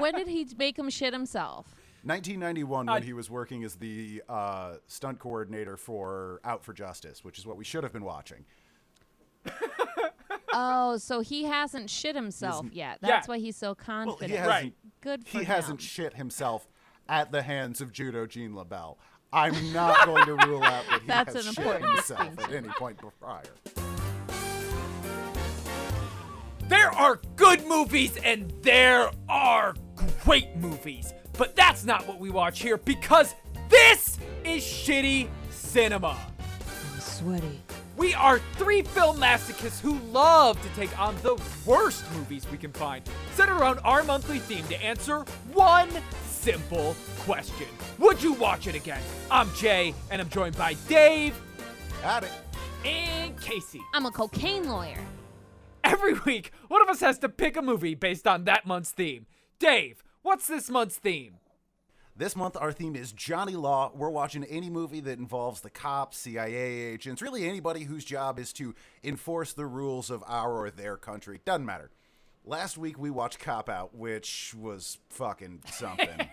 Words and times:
when 0.00 0.14
did 0.14 0.28
he 0.28 0.46
make 0.56 0.78
him 0.78 0.88
shit 0.90 1.12
himself? 1.12 1.66
1991 2.04 2.88
Uh, 2.88 2.92
when 2.94 3.02
he 3.02 3.12
was 3.12 3.28
working 3.28 3.64
as 3.64 3.74
the 3.76 4.22
uh, 4.28 4.74
stunt 4.86 5.18
coordinator 5.18 5.76
for 5.76 6.40
Out 6.44 6.64
for 6.64 6.72
Justice, 6.72 7.24
which 7.24 7.38
is 7.38 7.46
what 7.46 7.56
we 7.56 7.64
should 7.64 7.82
have 7.82 7.92
been 7.92 8.04
watching. 8.04 8.44
Oh, 10.52 10.96
so 10.96 11.20
he 11.20 11.44
hasn't 11.44 11.90
shit 11.90 12.16
himself 12.16 12.64
Isn't- 12.64 12.74
yet. 12.74 12.98
Yeah. 13.02 13.08
That's 13.08 13.28
why 13.28 13.38
he's 13.38 13.54
so 13.56 13.68
Well, 13.68 13.74
confident. 13.74 14.30
he 14.30 14.36
hasn't. 14.36 14.50
Right. 14.50 14.74
Good 15.02 15.24
for 15.24 15.30
He 15.30 15.38
him. 15.40 15.44
hasn't 15.44 15.80
shit 15.82 16.14
himself 16.14 16.66
at 17.08 17.30
the 17.32 17.42
hands 17.42 17.80
of 17.82 17.92
Judo 17.92 18.26
Gene 18.26 18.52
LeBell. 18.52 18.96
I'm 19.32 19.72
not 19.74 20.06
going 20.06 20.24
to 20.24 20.34
rule 20.46 20.64
out 20.64 20.84
that 20.90 21.02
he 21.02 21.06
That's 21.06 21.34
has 21.34 21.46
an 21.46 21.52
shit 21.54 21.64
important 21.64 21.92
himself 21.94 22.38
at 22.40 22.52
any 22.52 22.68
point 22.70 22.98
prior. 23.20 23.42
There 26.68 26.90
are 26.90 27.20
good 27.36 27.66
movies 27.66 28.16
and 28.22 28.52
there 28.62 29.10
are 29.28 29.74
great 30.22 30.54
movies. 30.56 31.14
But 31.36 31.56
that's 31.56 31.84
not 31.84 32.06
what 32.06 32.18
we 32.18 32.30
watch 32.30 32.60
here 32.60 32.76
because 32.76 33.34
this 33.68 34.18
is 34.44 34.62
shitty 34.62 35.28
cinema. 35.50 36.16
I'm 36.94 37.00
sweaty. 37.00 37.60
We 37.96 38.14
are 38.14 38.38
three 38.54 38.82
film 38.82 39.16
masochists 39.18 39.80
who 39.80 39.98
love 40.12 40.60
to 40.62 40.68
take 40.80 40.96
on 41.00 41.16
the 41.22 41.40
worst 41.66 42.04
movies 42.14 42.46
we 42.50 42.58
can 42.58 42.72
find, 42.72 43.02
centered 43.34 43.56
around 43.56 43.80
our 43.80 44.04
monthly 44.04 44.38
theme 44.38 44.64
to 44.68 44.80
answer 44.84 45.24
one 45.52 45.88
simple 46.28 46.94
question 47.20 47.66
Would 47.98 48.22
you 48.22 48.34
watch 48.34 48.68
it 48.68 48.76
again? 48.76 49.00
I'm 49.30 49.52
Jay, 49.54 49.94
and 50.10 50.20
I'm 50.20 50.28
joined 50.28 50.56
by 50.56 50.74
Dave 50.88 51.40
At 52.04 52.22
it. 52.22 52.30
and 52.84 53.40
Casey. 53.40 53.80
I'm 53.94 54.06
a 54.06 54.12
cocaine 54.12 54.68
lawyer. 54.68 55.00
Every 55.88 56.12
week, 56.26 56.52
one 56.68 56.82
of 56.82 56.88
us 56.88 57.00
has 57.00 57.18
to 57.20 57.28
pick 57.30 57.56
a 57.56 57.62
movie 57.62 57.94
based 57.94 58.26
on 58.26 58.44
that 58.44 58.66
month's 58.66 58.90
theme. 58.90 59.26
Dave, 59.58 60.04
what's 60.22 60.46
this 60.46 60.68
month's 60.68 60.96
theme? 60.96 61.36
This 62.14 62.36
month, 62.36 62.56
our 62.60 62.72
theme 62.72 62.94
is 62.94 63.12
Johnny 63.12 63.54
Law. 63.54 63.90
We're 63.94 64.10
watching 64.10 64.44
any 64.44 64.68
movie 64.68 65.00
that 65.00 65.18
involves 65.18 65.62
the 65.62 65.70
cops, 65.70 66.18
CIA 66.18 66.54
agents, 66.92 67.22
really 67.22 67.48
anybody 67.48 67.84
whose 67.84 68.04
job 68.04 68.38
is 68.38 68.52
to 68.54 68.74
enforce 69.02 69.54
the 69.54 69.64
rules 69.64 70.10
of 70.10 70.22
our 70.26 70.64
or 70.64 70.70
their 70.70 70.96
country. 70.96 71.40
Doesn't 71.44 71.64
matter. 71.64 71.90
Last 72.44 72.76
week, 72.76 72.98
we 72.98 73.08
watched 73.08 73.38
Cop 73.38 73.68
Out, 73.68 73.94
which 73.94 74.54
was 74.58 74.98
fucking 75.08 75.62
something. 75.70 76.28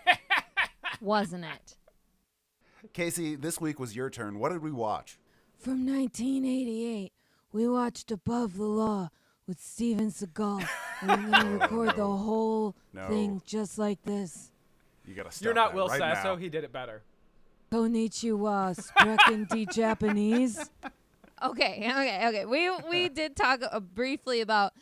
Wasn't 1.01 1.45
it? 1.45 1.77
Casey, 2.93 3.35
this 3.35 3.61
week 3.61 3.79
was 3.79 3.95
your 3.95 4.09
turn. 4.09 4.39
What 4.39 4.51
did 4.51 4.63
we 4.63 4.71
watch? 4.71 5.17
From 5.57 5.85
1988, 5.85 7.13
we 7.53 7.67
watched 7.67 8.11
Above 8.11 8.57
the 8.57 8.63
Law 8.63 9.09
with 9.47 9.59
Steven 9.61 10.11
Seagal. 10.11 10.67
and 11.01 11.09
we're 11.09 11.31
going 11.31 11.45
to 11.45 11.57
record 11.59 11.95
the 11.95 12.05
whole 12.07 12.75
No. 12.93 13.07
thing 13.07 13.41
just 13.45 13.77
like 13.77 14.01
this. 14.03 14.51
You 15.07 15.13
gotta 15.13 15.31
stop 15.31 15.45
You're 15.45 15.53
not 15.53 15.69
that 15.71 15.75
Will 15.75 15.87
right 15.87 15.99
Sasso, 15.99 16.29
now. 16.29 16.35
he 16.37 16.49
did 16.49 16.63
it 16.63 16.71
better. 16.73 17.03
Konnichiwa, 17.71 18.75
sprechen 18.75 19.47
die 19.47 19.65
Japanese. 19.71 20.69
Okay, 21.43 21.85
okay, 21.91 22.27
okay. 22.27 22.45
We 22.45 22.71
we 22.89 23.09
did 23.19 23.35
talk 23.35 23.61
uh, 23.69 23.79
briefly 23.79 24.41
about 24.41 24.73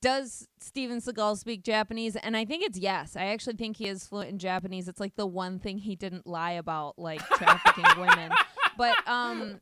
does 0.00 0.48
Steven 0.58 0.98
Seagal 1.00 1.38
speak 1.38 1.62
Japanese, 1.62 2.16
and 2.16 2.36
I 2.36 2.44
think 2.44 2.64
it's 2.64 2.78
yes. 2.78 3.14
I 3.14 3.26
actually 3.26 3.56
think 3.56 3.76
he 3.76 3.86
is 3.88 4.06
fluent 4.06 4.30
in 4.30 4.38
Japanese. 4.38 4.88
It's 4.88 4.98
like 5.00 5.14
the 5.16 5.26
one 5.26 5.58
thing 5.60 5.78
he 5.78 5.94
didn't 5.94 6.26
lie 6.26 6.52
about, 6.52 6.98
like 6.98 7.20
trafficking 7.28 7.84
women. 7.98 8.32
But 8.78 9.06
um, 9.06 9.60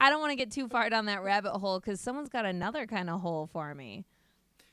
I 0.00 0.10
don't 0.10 0.20
want 0.20 0.32
to 0.32 0.36
get 0.36 0.50
too 0.50 0.68
far 0.68 0.90
down 0.90 1.06
that 1.06 1.22
rabbit 1.22 1.52
hole 1.52 1.80
because 1.80 2.00
someone's 2.00 2.28
got 2.28 2.44
another 2.44 2.86
kind 2.86 3.08
of 3.08 3.20
hole 3.20 3.48
for 3.52 3.74
me. 3.74 4.04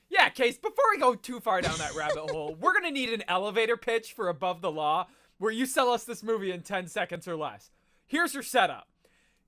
Yeah, 0.09 0.28
Case, 0.30 0.58
before 0.58 0.83
we 0.91 1.00
go 1.00 1.16
too 1.16 1.39
far 1.39 1.61
down 1.61 1.78
that 1.78 1.95
rabbit 1.95 2.31
hole, 2.31 2.55
we're 2.59 2.73
going 2.73 2.83
to 2.86 2.91
need 2.91 3.13
an 3.13 3.23
elevator 3.28 3.78
pitch 3.78 4.11
for 4.13 4.28
Above 4.28 4.61
the 4.61 4.72
Law 4.72 5.08
where 5.38 5.52
you 5.52 5.66
sell 5.66 5.89
us 5.89 6.03
this 6.03 6.22
movie 6.22 6.52
in 6.52 6.61
10 6.61 6.88
seconds 6.88 7.28
or 7.28 7.36
less. 7.36 7.72
Here's 8.05 8.33
your 8.33 8.44
setup 8.44 8.88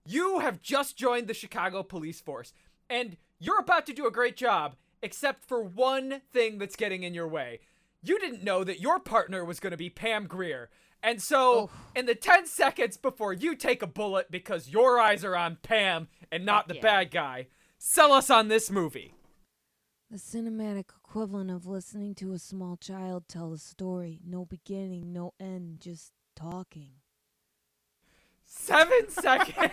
you 0.05 0.39
have 0.39 0.61
just 0.61 0.97
joined 0.97 1.27
the 1.27 1.33
Chicago 1.33 1.83
police 1.83 2.19
force, 2.19 2.53
and 2.89 3.15
you're 3.39 3.59
about 3.59 3.85
to 3.85 3.93
do 3.93 4.07
a 4.07 4.11
great 4.11 4.35
job, 4.35 4.75
except 5.01 5.45
for 5.45 5.61
one 5.63 6.21
thing 6.31 6.57
that's 6.57 6.75
getting 6.75 7.03
in 7.03 7.13
your 7.13 7.27
way. 7.27 7.59
You 8.01 8.19
didn't 8.19 8.43
know 8.43 8.63
that 8.63 8.81
your 8.81 8.99
partner 8.99 9.45
was 9.45 9.59
going 9.59 9.71
to 9.71 9.77
be 9.77 9.89
Pam 9.89 10.27
Grier. 10.27 10.69
And 11.05 11.21
so, 11.21 11.53
oh. 11.63 11.69
in 11.95 12.05
the 12.05 12.15
10 12.15 12.45
seconds 12.47 12.95
before 12.95 13.33
you 13.33 13.55
take 13.57 13.81
a 13.81 13.87
bullet 13.87 14.31
because 14.31 14.69
your 14.69 14.99
eyes 14.99 15.25
are 15.25 15.35
on 15.35 15.57
Pam 15.61 16.07
and 16.31 16.45
not 16.45 16.69
the 16.69 16.75
Yeah. 16.75 16.81
bad 16.81 17.11
guy, 17.11 17.47
sell 17.77 18.13
us 18.13 18.29
on 18.29 18.47
this 18.47 18.71
movie. 18.71 19.13
The 20.09 20.17
cinematic 20.17 20.85
equivalent 21.05 21.51
of 21.51 21.65
listening 21.65 22.15
to 22.15 22.31
a 22.33 22.39
small 22.39 22.77
child 22.77 23.27
tell 23.27 23.51
a 23.51 23.57
story. 23.57 24.19
No 24.25 24.45
beginning, 24.45 25.11
no 25.11 25.33
end, 25.39 25.81
just 25.81 26.13
talking. 26.35 26.91
Seven 28.45 28.91
seconds. 29.09 29.71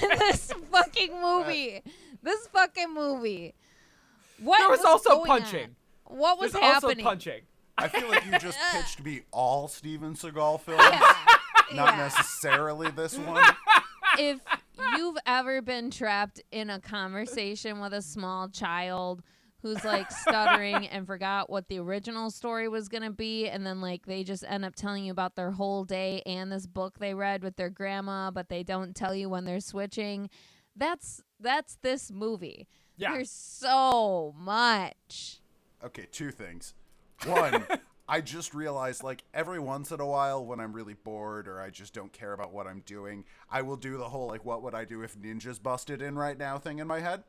this 0.00 0.52
fucking 0.72 1.12
uh, 1.12 1.20
movie. 1.20 1.82
This 2.22 2.46
fucking 2.48 2.92
movie. 2.94 3.54
What 4.40 4.58
There 4.58 4.70
was 4.70 4.78
was 4.80 4.86
also 4.86 5.10
going 5.18 5.30
on? 5.30 5.40
punching. 5.42 5.76
What 6.06 6.40
was 6.40 6.52
There's 6.52 6.64
happening? 6.64 6.98
also 6.98 7.10
punching. 7.10 7.40
I 7.78 7.88
feel 7.88 8.08
like 8.08 8.24
you 8.26 8.38
just 8.38 8.58
pitched 8.72 9.02
me 9.04 9.22
all 9.32 9.68
Steven 9.68 10.14
Seagal 10.14 10.60
films, 10.62 10.80
not 11.72 11.94
Yeah. 11.94 11.96
necessarily 11.96 12.90
this 12.90 13.18
one. 13.18 13.42
if 14.18 14.38
you've 14.96 15.16
ever 15.26 15.60
been 15.62 15.90
trapped 15.90 16.40
in 16.52 16.70
a 16.70 16.80
conversation 16.80 17.80
with 17.80 17.92
a 17.92 18.02
small 18.02 18.48
child 18.48 19.22
who's 19.62 19.82
like 19.84 20.10
stuttering 20.12 20.86
and 20.88 21.06
forgot 21.06 21.48
what 21.48 21.68
the 21.68 21.78
original 21.78 22.30
story 22.30 22.68
was 22.68 22.88
going 22.88 23.02
to 23.02 23.10
be 23.10 23.48
and 23.48 23.64
then 23.66 23.80
like 23.80 24.04
they 24.04 24.22
just 24.22 24.44
end 24.46 24.62
up 24.64 24.74
telling 24.74 25.04
you 25.04 25.10
about 25.10 25.36
their 25.36 25.52
whole 25.52 25.84
day 25.84 26.22
and 26.26 26.52
this 26.52 26.66
book 26.66 26.98
they 26.98 27.14
read 27.14 27.42
with 27.42 27.56
their 27.56 27.70
grandma 27.70 28.30
but 28.30 28.50
they 28.50 28.62
don't 28.62 28.94
tell 28.94 29.14
you 29.14 29.26
when 29.28 29.46
they're 29.46 29.60
switching 29.60 30.28
that's 30.76 31.22
that's 31.40 31.78
this 31.82 32.12
movie 32.12 32.68
Yeah. 32.98 33.12
there's 33.12 33.30
so 33.30 34.34
much 34.38 35.40
Okay, 35.82 36.06
two 36.12 36.30
things. 36.30 36.74
One, 37.26 37.66
I 38.08 38.20
just 38.20 38.52
realized 38.54 39.02
like 39.02 39.24
every 39.32 39.58
once 39.58 39.90
in 39.90 40.00
a 40.00 40.06
while 40.06 40.44
when 40.44 40.60
I'm 40.60 40.72
really 40.72 40.94
bored 40.94 41.48
or 41.48 41.60
I 41.60 41.70
just 41.70 41.94
don't 41.94 42.12
care 42.12 42.32
about 42.32 42.52
what 42.52 42.66
I'm 42.66 42.80
doing, 42.84 43.24
I 43.50 43.62
will 43.62 43.76
do 43.76 43.96
the 43.96 44.08
whole 44.10 44.26
like 44.28 44.44
what 44.44 44.62
would 44.62 44.74
I 44.74 44.84
do 44.84 45.02
if 45.02 45.16
ninjas 45.18 45.62
busted 45.62 46.02
in 46.02 46.16
right 46.16 46.36
now 46.38 46.58
thing 46.58 46.78
in 46.80 46.86
my 46.86 47.00
head. 47.00 47.24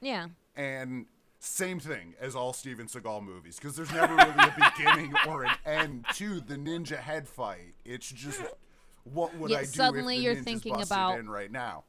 yeah 0.00 0.26
And 0.54 1.06
same 1.40 1.78
thing 1.80 2.14
as 2.20 2.34
all 2.36 2.52
Steven 2.52 2.86
Seagal 2.88 3.22
movies 3.24 3.56
because 3.60 3.76
there's 3.76 3.92
never 3.92 4.14
really 4.16 4.28
a 4.30 4.70
beginning 4.76 5.14
or 5.28 5.44
an 5.44 5.54
end 5.64 6.04
to 6.14 6.40
the 6.40 6.56
ninja 6.56 6.98
head 6.98 7.28
fight. 7.28 7.74
It's 7.84 8.10
just 8.10 8.42
what 9.04 9.34
would 9.36 9.50
Yeah, 9.50 9.58
I 9.58 9.62
do 9.62 9.66
suddenly 9.68 10.16
if 10.16 10.18
the 10.20 10.24
you're 10.24 10.34
ninjas 10.36 10.44
thinking 10.44 10.72
busted 10.74 10.96
about- 10.96 11.18
in 11.20 11.30
right 11.30 11.50
now? 11.50 11.84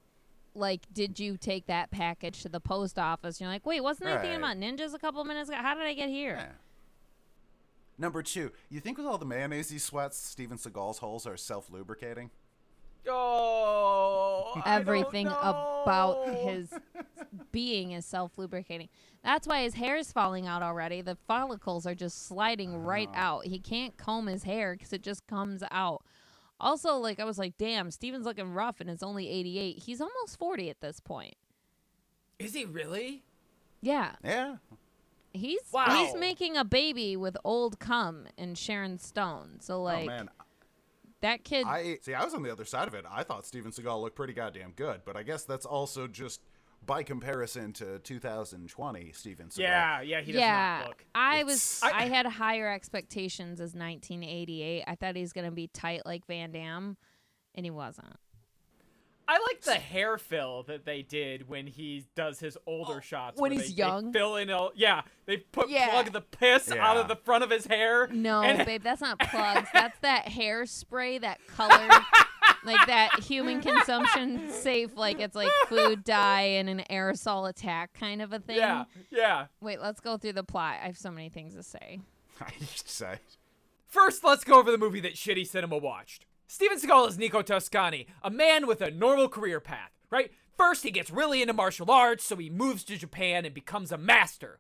like 0.56 0.82
did 0.92 1.20
you 1.20 1.38
take 1.38 1.68
that 1.68 1.92
package 1.92 2.42
to 2.42 2.50
the 2.50 2.59
post 2.59 2.98
office 2.98 3.40
you're 3.40 3.48
like 3.50 3.66
wait 3.68 3.82
wasn't 3.82 4.09
i 4.09 4.14
thinking 4.20 4.42
Right. 4.42 4.54
about 4.54 4.58
ninjas 4.58 4.96
a 4.96 5.00
couple 5.00 5.24
minutes 5.24 5.48
ago 5.48 5.59
how 5.62 5.76
did 5.76 5.84
i 5.84 5.94
get 5.94 6.09
here 6.09 6.38
Yeah. 6.40 6.48
Number 8.00 8.24
two, 8.24 8.52
you 8.70 8.80
think 8.80 8.98
with 8.98 9.06
all 9.06 9.18
the 9.18 9.26
mayonnaise 9.26 9.70
he 9.70 9.78
sweats, 9.78 10.18
Steven 10.18 10.58
Seagal's 10.58 11.00
holes 11.00 11.28
are 11.28 11.36
self 11.36 11.70
lubricating? 11.70 12.32
Oh, 13.08 14.54
I 14.56 14.60
don't 14.60 14.68
everything 14.82 15.28
about 15.28 16.30
his 16.30 16.74
being 17.52 17.92
is 17.92 18.06
self 18.06 18.38
lubricating. 18.38 18.88
That's 19.24 19.48
why 19.48 19.64
his 19.64 19.74
hair 19.74 19.98
is 19.98 20.14
falling 20.14 20.48
out 20.48 20.64
already. 20.64 21.02
The 21.02 21.18
follicles 21.28 21.86
are 21.86 21.96
just 21.96 22.26
sliding 22.26 22.78
right 22.78 23.09
out. 23.14 23.46
He 23.46 23.59
can't 23.59 23.98
comb 23.98 24.28
his 24.28 24.44
hair 24.44 24.76
because 24.76 24.94
it 24.94 25.02
just 25.04 25.28
comes 25.28 25.62
out. 25.70 26.04
Also, 26.58 26.96
like 26.96 27.20
I 27.20 27.26
was 27.26 27.38
like, 27.38 27.58
damn, 27.58 27.92
Steven's 27.92 28.26
looking 28.26 28.54
rough 28.54 28.80
and 28.80 28.90
it's 28.90 29.04
only 29.04 29.30
88. 29.30 29.80
He's 29.80 30.00
almost 30.00 30.40
40 30.40 30.70
at 30.70 30.80
this 30.80 31.02
point. 31.02 31.36
Is 32.38 32.54
he 32.54 32.64
really? 32.64 33.24
Yeah, 33.82 34.12
Yeah. 34.24 34.56
He's 35.34 35.62
Wow. 35.72 35.85
he's 35.90 36.16
making 36.16 36.57
a 36.57 36.66
baby 36.66 37.16
with 37.16 37.38
old 37.44 37.79
cum 37.79 38.28
and 38.38 38.57
Sharon 38.57 38.97
Stone. 38.99 39.58
So 39.61 39.76
oh, 39.76 39.84
like 39.84 40.03
oh 40.03 40.08
man, 40.08 40.29
that 41.22 41.43
kid. 41.43 41.66
I 41.66 41.99
see. 42.02 42.14
I 42.14 42.23
was 42.23 42.34
on 42.34 42.43
the 42.43 42.52
other 42.52 42.66
side 42.66 42.87
of 42.87 42.93
it. 42.93 43.05
I 43.09 43.23
thought 43.23 43.46
Steven 43.46 43.72
Seagal 43.72 44.02
looked 44.02 44.16
pretty 44.16 44.34
goddamn 44.34 44.73
good, 44.76 45.02
but 45.05 45.16
I 45.16 45.23
guess 45.23 45.43
that's 45.43 45.66
also 45.66 46.08
just 46.08 46.41
by 46.85 47.03
comparison 47.03 47.73
to 47.73 47.99
2020 47.99 49.11
Steven 49.11 49.47
Seagal. 49.47 49.59
Yeah, 49.59 50.02
yeah, 50.02 50.22
he 50.22 50.31
does 50.31 50.40
yeah, 50.40 50.78
not 50.79 50.87
look. 50.87 51.05
I 51.14 51.43
was. 51.43 51.82
It's- 51.84 51.93
I, 51.93 52.05
had 52.05 52.25
higher 52.25 52.72
expectations 52.72 53.59
as 53.59 53.73
1988. 53.75 54.84
I 54.87 54.96
thought 54.96 55.16
he 55.16 55.22
was 55.22 55.34
gonna 55.34 55.52
be 55.52 55.67
tight 55.67 56.05
like 56.05 56.25
Van 56.25 56.52
Damme, 56.52 56.97
and 57.55 57.66
he 57.66 57.70
wasn't. 57.70 58.16
I 59.29 59.34
like 59.47 59.61
the 59.61 59.76
hair 59.76 60.17
fill 60.17 60.64
that 60.64 60.85
they 60.85 61.03
did 61.03 61.47
when 61.47 61.67
he 61.67 62.05
does 62.16 62.40
his 62.40 62.58
older 62.66 62.96
oh, 62.97 62.99
shots. 62.99 63.40
when 63.40 63.52
he's 63.52 63.67
they- 63.67 63.76
young? 63.76 64.11
They 64.11 64.17
fill 64.17 64.37
in 64.37 64.49
all, 64.49 64.72
yeah, 64.73 65.03
they 65.28 65.37
put 65.37 65.70
Yeah. 65.70 65.91
plug 65.91 66.11
the 66.11 66.22
piss 66.22 66.72
out 66.72 66.97
of 66.97 67.08
the 67.08 67.16
front 67.16 67.43
of 67.43 67.52
his 67.52 67.67
hair. 67.67 68.08
No, 68.08 68.41
and- 68.41 68.66
babe, 68.66 68.81
that's 68.81 69.02
not 69.02 69.20
plugs. 69.20 69.70
that's 69.72 69.99
that 69.99 70.26
hairspray, 70.26 71.22
that 71.22 71.46
color, 71.46 71.87
like 72.64 72.87
that 72.87 73.20
human 73.20 73.61
consumption 73.70 74.49
safe, 74.49 74.97
like 74.97 75.20
it's 75.20 75.35
like 75.35 75.52
food 75.67 76.03
dye 76.03 76.41
and 76.41 76.67
an 76.67 76.84
aerosol 76.90 77.47
attack 77.47 77.93
kind 77.93 78.23
of 78.23 78.34
a 78.34 78.40
thing. 78.40 78.58
Yeah, 78.58 78.85
yeah. 79.11 79.46
Wait, 79.61 79.79
let's 79.79 79.99
go 79.99 80.17
through 80.17 80.34
the 80.34 80.43
plot. 80.43 80.78
I 80.82 80.87
have 80.87 80.97
so 80.97 81.11
many 81.11 81.29
things 81.29 81.53
to 81.53 81.61
say. 81.61 81.99
I 82.41 82.49
say. 82.84 83.20
First, 83.85 84.23
let's 84.23 84.43
go 84.43 84.58
over 84.59 84.72
the 84.72 84.78
movie 84.79 85.02
that 85.02 85.14
Shitty 85.14 85.46
Cinema 85.46 85.78
watched. 85.78 86.25
Steven 86.51 86.79
Seagal 86.79 87.09
is 87.09 87.17
Nico 87.19 87.43
Toscani, 87.43 88.07
a 88.23 88.31
man 88.31 88.66
with 88.66 88.81
a 88.81 88.90
normal 88.90 89.29
career 89.29 89.59
path, 89.59 89.91
right? 90.09 90.31
First, 90.57 90.81
he 90.81 90.90
gets 90.90 91.11
really 91.11 91.43
into 91.43 91.53
martial 91.53 91.91
arts, 91.91 92.23
so 92.23 92.37
he 92.37 92.49
moves 92.49 92.84
to 92.85 92.97
Japan 92.97 93.46
and 93.46 93.53
becomes 93.53 93.91
a 93.91 93.99
master. 93.99 94.59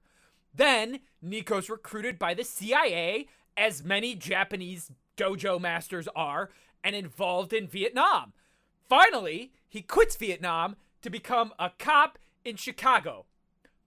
Then, 0.53 0.99
Nico's 1.19 1.67
recruited 1.67 2.19
by 2.19 2.35
the 2.35 2.43
CIA, 2.43 3.27
as 3.57 3.83
many 3.83 4.13
Japanese 4.13 4.91
dojo 5.17 5.59
masters 5.59 6.07
are, 6.15 6.51
and 6.83 6.95
involved 6.95 7.53
in 7.53 7.67
Vietnam. 7.67 8.33
Finally, 8.87 9.51
he 9.67 9.81
quits 9.81 10.15
Vietnam 10.15 10.75
to 11.01 11.09
become 11.09 11.53
a 11.57 11.71
cop 11.79 12.19
in 12.45 12.55
Chicago. 12.55 13.25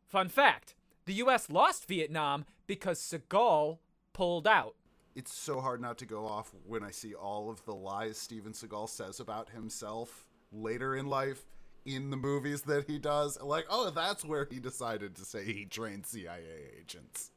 Fun 0.08 0.28
fact 0.28 0.74
the 1.04 1.14
US 1.14 1.48
lost 1.48 1.86
Vietnam 1.86 2.46
because 2.66 2.98
Seagal 2.98 3.78
pulled 4.12 4.48
out. 4.48 4.74
It's 5.14 5.34
so 5.34 5.60
hard 5.60 5.80
not 5.80 5.98
to 5.98 6.06
go 6.06 6.26
off 6.26 6.52
when 6.66 6.82
I 6.82 6.90
see 6.90 7.14
all 7.14 7.50
of 7.50 7.64
the 7.64 7.74
lies 7.74 8.16
Steven 8.16 8.52
Seagal 8.52 8.88
says 8.88 9.20
about 9.20 9.50
himself 9.50 10.26
later 10.52 10.96
in 10.96 11.06
life 11.06 11.44
in 11.84 12.10
the 12.10 12.16
movies 12.16 12.62
that 12.62 12.86
he 12.86 12.98
does. 12.98 13.38
Like, 13.40 13.66
oh, 13.68 13.90
that's 13.90 14.24
where 14.24 14.46
he 14.50 14.58
decided 14.58 15.14
to 15.16 15.24
say 15.24 15.44
he 15.44 15.64
trained 15.66 16.06
CIA 16.06 16.38
agents. 16.80 17.30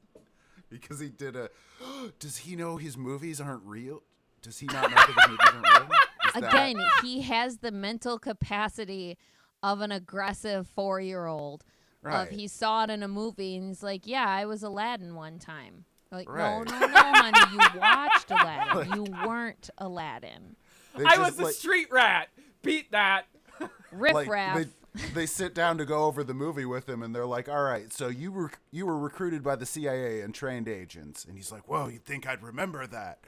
Because 0.69 0.99
he 0.99 1.09
did 1.09 1.35
a. 1.35 1.49
Does 2.19 2.37
he 2.37 2.55
know 2.55 2.77
his 2.77 2.97
movies 2.97 3.39
aren't 3.39 3.63
real? 3.65 4.01
Does 4.41 4.57
he 4.59 4.65
not 4.67 4.89
know 4.89 4.95
that 4.95 5.07
his 5.07 5.27
movies 5.27 5.47
aren't 5.53 5.89
real? 5.89 5.97
Is 6.27 6.33
that- 6.41 6.53
Again, 6.53 6.75
he 7.03 7.21
has 7.21 7.57
the 7.57 7.71
mental 7.71 8.17
capacity 8.17 9.17
of 9.61 9.81
an 9.81 9.91
aggressive 9.91 10.67
four 10.67 10.99
year 10.99 11.27
old. 11.27 11.63
Right. 12.01 12.23
Of 12.23 12.29
he 12.29 12.47
saw 12.47 12.83
it 12.83 12.89
in 12.89 13.03
a 13.03 13.07
movie 13.07 13.55
and 13.55 13.67
he's 13.67 13.83
like, 13.83 14.05
Yeah, 14.07 14.27
I 14.27 14.45
was 14.45 14.63
Aladdin 14.63 15.13
one 15.15 15.39
time. 15.39 15.85
Like, 16.15 16.29
Right. 16.29 16.63
no, 16.65 16.79
no, 16.79 16.87
no, 16.87 16.87
honey, 16.97 17.39
you 17.51 17.57
watched 17.79 18.31
Aladdin. 18.31 18.93
you 18.93 19.03
weren't 19.27 19.69
Aladdin. 19.77 20.55
I 20.95 21.17
just, 21.17 21.37
was 21.37 21.49
a 21.49 21.53
street 21.53 21.87
rat. 21.91 22.29
Beat 22.61 22.91
that. 22.91 23.25
Riff 23.91 24.13
like 24.13 24.29
raff. 24.29 24.57
they, 24.57 25.01
they 25.13 25.25
sit 25.25 25.53
down 25.53 25.77
to 25.77 25.85
go 25.85 26.05
over 26.05 26.23
the 26.23 26.33
movie 26.33 26.63
with 26.65 26.87
him 26.87 27.03
and 27.03 27.13
they're 27.13 27.25
like 27.25 27.47
all 27.49 27.63
right 27.63 27.91
so 27.93 28.07
you 28.07 28.31
were 28.31 28.51
you 28.71 28.85
were 28.85 28.97
recruited 28.97 29.43
by 29.43 29.55
the 29.55 29.65
cia 29.65 30.21
and 30.21 30.33
trained 30.33 30.67
agents 30.67 31.23
and 31.25 31.37
he's 31.37 31.51
like 31.51 31.67
whoa 31.69 31.87
you'd 31.87 32.03
think 32.05 32.27
i'd 32.27 32.41
remember 32.43 32.85
that 32.87 33.19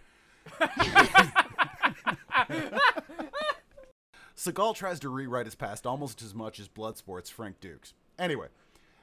Seagal 4.38 4.76
tries 4.76 5.00
to 5.02 5.10
rewrite 5.10 5.46
his 5.46 5.56
past 5.56 5.86
almost 5.86 6.22
as 6.22 6.34
much 6.34 6.60
as 6.60 6.68
Bloodsport's 6.70 7.30
Frank 7.30 7.60
Dux. 7.60 7.94
Anyway, 8.20 8.48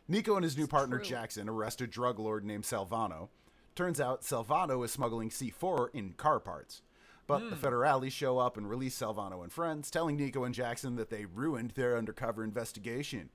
Nico 0.09 0.37
and 0.37 0.45
his 0.45 0.57
new 0.57 0.67
partner 0.67 0.99
true. 0.99 1.07
Jackson 1.07 1.49
arrest 1.49 1.81
a 1.81 1.87
drug 1.87 2.19
lord 2.19 2.45
named 2.45 2.65
Salvano. 2.65 3.29
Turns 3.75 4.01
out 4.01 4.23
Salvano 4.23 4.85
is 4.85 4.93
smuggling 4.93 5.31
C4 5.31 5.89
in 5.93 6.13
car 6.13 6.39
parts. 6.39 6.83
But 7.27 7.49
the 7.49 7.57
hmm. 7.57 7.67
federales 7.67 8.13
show 8.13 8.39
up 8.39 8.57
and 8.57 8.69
release 8.69 8.99
Salvano 8.99 9.43
and 9.43 9.53
friends, 9.53 9.91
telling 9.91 10.17
Nico 10.17 10.45
and 10.45 10.55
Jackson 10.55 10.97
that 10.97 11.09
they 11.09 11.25
ruined 11.25 11.71
their 11.71 11.97
undercover 11.97 12.45
investigation. 12.45 13.31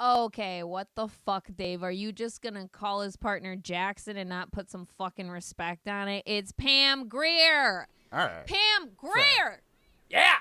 Okay, 0.00 0.62
what 0.62 0.88
the 0.94 1.08
fuck, 1.08 1.48
Dave? 1.56 1.82
Are 1.82 1.90
you 1.90 2.12
just 2.12 2.42
gonna 2.42 2.68
call 2.68 3.00
his 3.00 3.16
partner 3.16 3.56
Jackson 3.56 4.16
and 4.16 4.28
not 4.28 4.52
put 4.52 4.70
some 4.70 4.86
fucking 4.98 5.28
respect 5.28 5.88
on 5.88 6.06
it? 6.08 6.22
It's 6.26 6.52
Pam 6.52 7.08
Grier. 7.08 7.88
All 8.12 8.18
right. 8.26 8.46
Pam 8.46 8.90
Grier. 8.96 9.62
Yeah. 10.08 10.36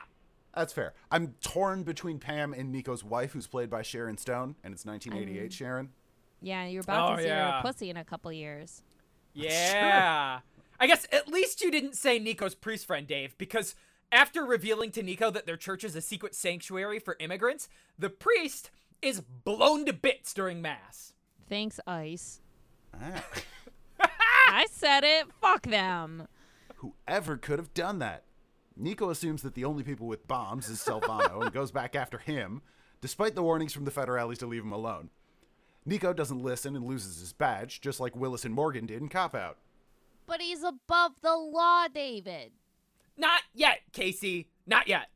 That's 0.54 0.72
fair. 0.72 0.94
I'm 1.12 1.36
torn 1.42 1.84
between 1.84 2.20
Pam 2.20 2.54
and 2.54 2.72
Nico's 2.72 3.04
wife, 3.04 3.34
who's 3.34 3.48
played 3.48 3.70
by 3.70 3.82
Sharon 3.82 4.18
Stone, 4.18 4.56
and 4.64 4.74
it's 4.74 4.86
1988 4.86 5.52
Sharon. 5.52 5.90
Yeah, 6.42 6.66
you're 6.66 6.84
about 6.84 7.14
Oh, 7.14 7.16
to 7.16 7.22
see 7.24 7.28
yeah. 7.28 7.58
her 7.58 7.62
pussy 7.62 7.90
in 7.90 7.98
a 7.98 8.06
couple 8.06 8.32
years. 8.32 8.84
Yeah. 9.36 10.40
I 10.80 10.88
guess 10.88 11.08
at 11.12 11.28
least 11.28 11.62
you 11.62 11.72
didn't 11.72 11.96
say 11.96 12.20
Nico's 12.20 12.56
priest 12.56 12.88
friend, 12.88 13.06
Dave, 13.08 13.38
because 13.38 13.76
after 14.12 14.44
revealing 14.44 14.92
to 14.92 15.04
Nico 15.04 15.30
that 15.32 15.46
their 15.46 15.58
church 15.58 15.84
is 15.84 15.96
a 15.96 16.02
secret 16.02 16.36
sanctuary 16.36 17.00
for 17.00 17.18
immigrants, 17.20 17.68
the 18.00 18.10
priest 18.10 18.72
is 19.02 19.22
blown 19.22 19.86
to 19.86 19.94
bits 19.94 20.34
during 20.34 20.62
Mass. 20.62 21.14
Thanks, 21.48 21.80
Ice. 21.86 22.40
Ah. 22.94 23.24
I 24.48 24.68
said 24.72 25.04
it. 25.04 25.28
Fuck 25.42 25.64
them. 25.64 26.28
Whoever 26.78 27.38
could 27.38 27.60
have 27.60 27.74
done 27.74 28.00
that? 28.00 28.24
Nico 28.78 29.10
assumes 29.10 29.42
that 29.42 29.54
the 29.54 29.66
only 29.66 29.84
people 29.84 30.08
with 30.08 30.28
bombs 30.28 30.70
is 30.70 30.80
Salvano 30.80 31.42
and 31.42 31.54
goes 31.54 31.72
back 31.72 31.96
after 31.96 32.18
him, 32.18 32.62
despite 33.00 33.36
the 33.36 33.44
warnings 33.44 33.74
from 33.74 33.86
the 33.86 33.92
Federales 33.92 34.38
to 34.40 34.46
leave 34.46 34.64
him 34.64 34.74
alone. 34.74 35.10
Nico 35.86 36.14
doesn't 36.14 36.42
listen 36.42 36.76
and 36.76 36.86
loses 36.86 37.20
his 37.20 37.34
badge, 37.34 37.80
just 37.80 38.00
like 38.00 38.16
Willis 38.16 38.46
and 38.46 38.54
Morgan 38.54 38.86
did 38.86 39.02
in 39.02 39.10
Cop 39.10 39.36
Out. 39.36 39.58
But 40.26 40.42
he's 40.42 40.64
above 40.64 41.22
the 41.22 41.36
law, 41.36 41.88
David. 41.88 42.54
Not 43.16 43.44
yet, 43.54 43.82
Casey. 43.94 44.50
Not 44.66 44.88
yet. 44.88 45.10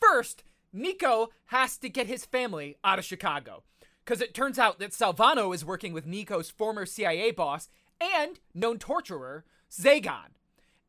First, 0.00 0.44
Nico 0.72 1.30
has 1.46 1.76
to 1.78 1.88
get 1.88 2.06
his 2.06 2.24
family 2.24 2.76
out 2.84 2.98
of 2.98 3.04
Chicago. 3.04 3.64
Because 4.04 4.20
it 4.20 4.34
turns 4.34 4.58
out 4.58 4.78
that 4.78 4.92
Salvano 4.92 5.54
is 5.54 5.64
working 5.64 5.92
with 5.92 6.06
Nico's 6.06 6.50
former 6.50 6.86
CIA 6.86 7.30
boss 7.30 7.68
and 8.00 8.38
known 8.54 8.78
torturer, 8.78 9.44
Zagon. 9.70 10.34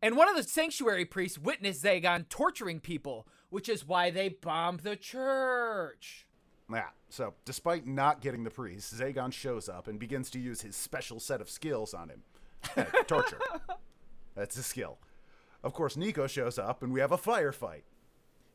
And 0.02 0.18
one 0.18 0.30
of 0.30 0.36
the 0.36 0.44
sanctuary 0.44 1.06
priests 1.06 1.40
witnessed 1.40 1.84
Zagon 1.84 2.28
torturing 2.30 2.80
people, 2.80 3.28
which 3.50 3.70
is 3.70 3.88
why 3.88 4.12
they 4.12 4.30
bombed 4.30 4.82
the 4.82 4.96
church. 4.96 6.28
Yeah, 6.72 6.90
so 7.10 7.34
despite 7.46 7.86
not 7.86 8.22
getting 8.22 8.44
the 8.44 8.50
priest, 8.50 8.94
Zagon 8.96 9.32
shows 9.32 9.70
up 9.70 9.88
and 9.88 10.00
begins 10.00 10.30
to 10.32 10.40
use 10.40 10.62
his 10.62 10.76
special 10.76 11.20
set 11.20 11.42
of 11.42 11.50
skills 11.50 11.94
on 11.94 12.10
him 12.10 12.24
torture. 13.08 13.40
That's 14.36 14.58
a 14.58 14.64
skill. 14.64 14.98
Of 15.64 15.74
course, 15.74 15.96
Nico 15.98 16.28
shows 16.28 16.58
up 16.58 16.84
and 16.84 16.92
we 16.92 17.00
have 17.00 17.12
a 17.12 17.18
firefight. 17.18 17.82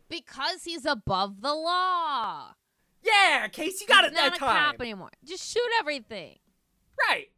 Because 0.08 0.64
he's 0.64 0.84
above 0.84 1.40
the 1.40 1.54
law. 1.54 2.54
Yeah, 3.02 3.48
Case, 3.48 3.80
you 3.80 3.86
got 3.86 4.04
it 4.04 4.10
He's 4.10 4.20
not 4.20 4.36
a 4.36 4.38
cop 4.38 4.80
anymore. 4.80 5.10
Just 5.24 5.50
shoot 5.50 5.62
everything. 5.78 6.38
Right. 7.08 7.28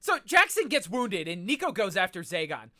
So 0.00 0.18
Jackson 0.24 0.68
gets 0.68 0.88
wounded 0.88 1.28
and 1.28 1.46
Nico 1.46 1.70
goes 1.72 1.96
after 1.96 2.22
Zagon. 2.22 2.70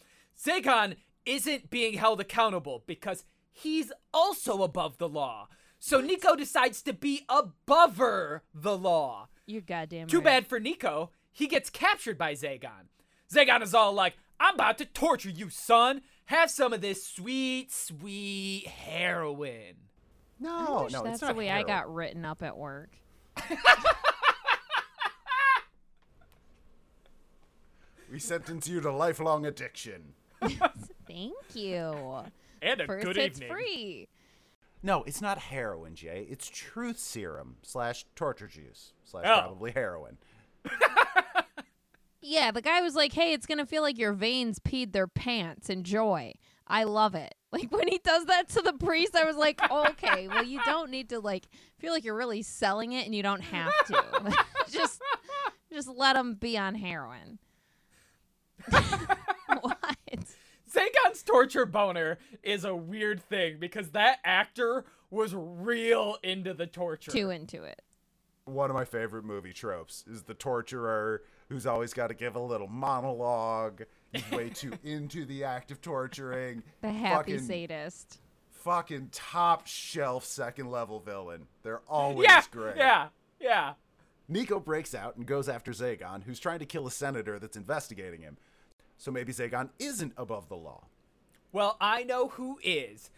Zagon 0.40 0.96
isn't 1.26 1.70
being 1.70 1.94
held 1.94 2.20
accountable 2.20 2.82
because 2.86 3.24
he's 3.50 3.92
also 4.14 4.62
above 4.62 4.98
the 4.98 5.08
law. 5.08 5.48
So 5.84 6.00
Nico 6.00 6.36
decides 6.36 6.80
to 6.82 6.92
be 6.92 7.24
abover 7.28 8.44
the 8.54 8.78
law. 8.78 9.26
You're 9.46 9.62
goddamn 9.62 10.06
Too 10.06 10.18
right. 10.18 10.24
bad 10.24 10.46
for 10.46 10.60
Nico, 10.60 11.10
he 11.32 11.48
gets 11.48 11.70
captured 11.70 12.16
by 12.16 12.34
Zagon. 12.34 12.86
Zagon 13.28 13.62
is 13.62 13.74
all 13.74 13.92
like, 13.92 14.14
I'm 14.38 14.54
about 14.54 14.78
to 14.78 14.84
torture 14.84 15.28
you, 15.28 15.50
son. 15.50 16.02
Have 16.26 16.52
some 16.52 16.72
of 16.72 16.82
this 16.82 17.04
sweet, 17.04 17.72
sweet 17.72 18.68
heroin. 18.68 19.74
No, 20.38 20.78
I 20.78 20.82
wish 20.84 20.92
no, 20.92 21.02
that's 21.02 21.14
it's 21.14 21.20
the 21.22 21.26
not 21.26 21.36
way 21.36 21.50
I 21.50 21.64
got 21.64 21.92
written 21.92 22.24
up 22.24 22.44
at 22.44 22.56
work. 22.56 22.90
We 28.10 28.18
sentence 28.18 28.68
you 28.68 28.82
to 28.82 28.92
lifelong 28.92 29.46
addiction. 29.46 30.12
Thank 31.08 31.34
you. 31.54 32.24
And 32.60 32.80
a 32.82 32.86
First 32.86 33.06
good 33.06 33.16
hits 33.16 33.38
evening. 33.40 33.50
free. 33.50 34.08
No, 34.82 35.04
it's 35.04 35.20
not 35.20 35.38
heroin, 35.38 35.94
Jay. 35.94 36.26
It's 36.28 36.48
truth 36.48 36.98
serum 36.98 37.56
slash 37.62 38.04
torture 38.16 38.48
juice 38.48 38.92
slash 39.04 39.24
Oh. 39.26 39.40
probably 39.40 39.70
heroin. 39.72 40.18
Yeah, 42.24 42.52
the 42.52 42.62
guy 42.62 42.80
was 42.80 42.94
like, 42.94 43.12
"Hey, 43.12 43.32
it's 43.32 43.46
gonna 43.46 43.66
feel 43.66 43.82
like 43.82 43.98
your 43.98 44.12
veins 44.12 44.60
peed 44.60 44.92
their 44.92 45.08
pants. 45.08 45.68
Enjoy." 45.68 46.34
I 46.68 46.84
love 46.84 47.14
it. 47.14 47.34
Like 47.52 47.70
when 47.70 47.86
he 47.88 47.98
does 48.02 48.24
that 48.26 48.48
to 48.50 48.62
the 48.62 48.72
priest, 48.72 49.14
I 49.16 49.24
was 49.24 49.36
like, 49.36 49.60
"Okay, 49.70 50.26
well, 50.28 50.44
you 50.44 50.58
don't 50.64 50.90
need 50.90 51.08
to 51.10 51.18
like 51.20 51.48
feel 51.78 51.92
like 51.92 52.02
you're 52.04 52.14
really 52.16 52.40
selling 52.42 52.92
it, 52.92 53.04
and 53.04 53.14
you 53.14 53.22
don't 53.24 53.42
have 53.42 53.72
to. 53.88 54.34
just, 54.70 55.02
just 55.70 55.88
let 55.88 56.14
him 56.16 56.34
be 56.34 56.56
on 56.56 56.76
heroin." 56.76 57.38
What? 60.74 60.92
Zagon's 60.92 61.22
torture 61.22 61.66
boner 61.66 62.18
is 62.42 62.64
a 62.64 62.74
weird 62.74 63.22
thing 63.22 63.58
because 63.58 63.90
that 63.90 64.18
actor 64.24 64.84
was 65.10 65.34
real 65.34 66.16
into 66.22 66.54
the 66.54 66.66
torture. 66.66 67.10
Too 67.10 67.30
into 67.30 67.62
it. 67.64 67.82
One 68.44 68.70
of 68.70 68.74
my 68.74 68.84
favorite 68.84 69.24
movie 69.24 69.52
tropes 69.52 70.04
is 70.10 70.22
the 70.24 70.34
torturer 70.34 71.22
who's 71.48 71.66
always 71.66 71.92
got 71.92 72.08
to 72.08 72.14
give 72.14 72.34
a 72.34 72.40
little 72.40 72.66
monologue. 72.66 73.82
He's 74.12 74.28
way 74.30 74.48
too 74.50 74.72
into 74.84 75.24
the 75.24 75.44
act 75.44 75.70
of 75.70 75.80
torturing. 75.80 76.62
The 76.80 76.90
happy 76.90 77.32
fucking, 77.34 77.46
sadist. 77.46 78.20
Fucking 78.50 79.10
top 79.12 79.66
shelf 79.66 80.24
second 80.24 80.70
level 80.70 80.98
villain. 81.00 81.46
They're 81.62 81.82
always 81.88 82.26
Yeah, 82.28 82.42
great. 82.50 82.76
yeah, 82.76 83.08
yeah. 83.40 83.74
Nico 84.28 84.58
breaks 84.58 84.94
out 84.94 85.16
and 85.16 85.26
goes 85.26 85.48
after 85.48 85.72
Zagon, 85.72 86.22
who's 86.24 86.38
trying 86.40 86.60
to 86.60 86.66
kill 86.66 86.86
a 86.86 86.90
senator 86.90 87.38
that's 87.38 87.56
investigating 87.56 88.22
him. 88.22 88.38
So 89.02 89.10
maybe 89.10 89.32
Zagon 89.32 89.70
isn't 89.80 90.12
above 90.16 90.48
the 90.48 90.56
law. 90.56 90.84
Well, 91.50 91.76
I 91.80 92.04
know 92.04 92.28
who 92.28 92.60
is. 92.62 93.10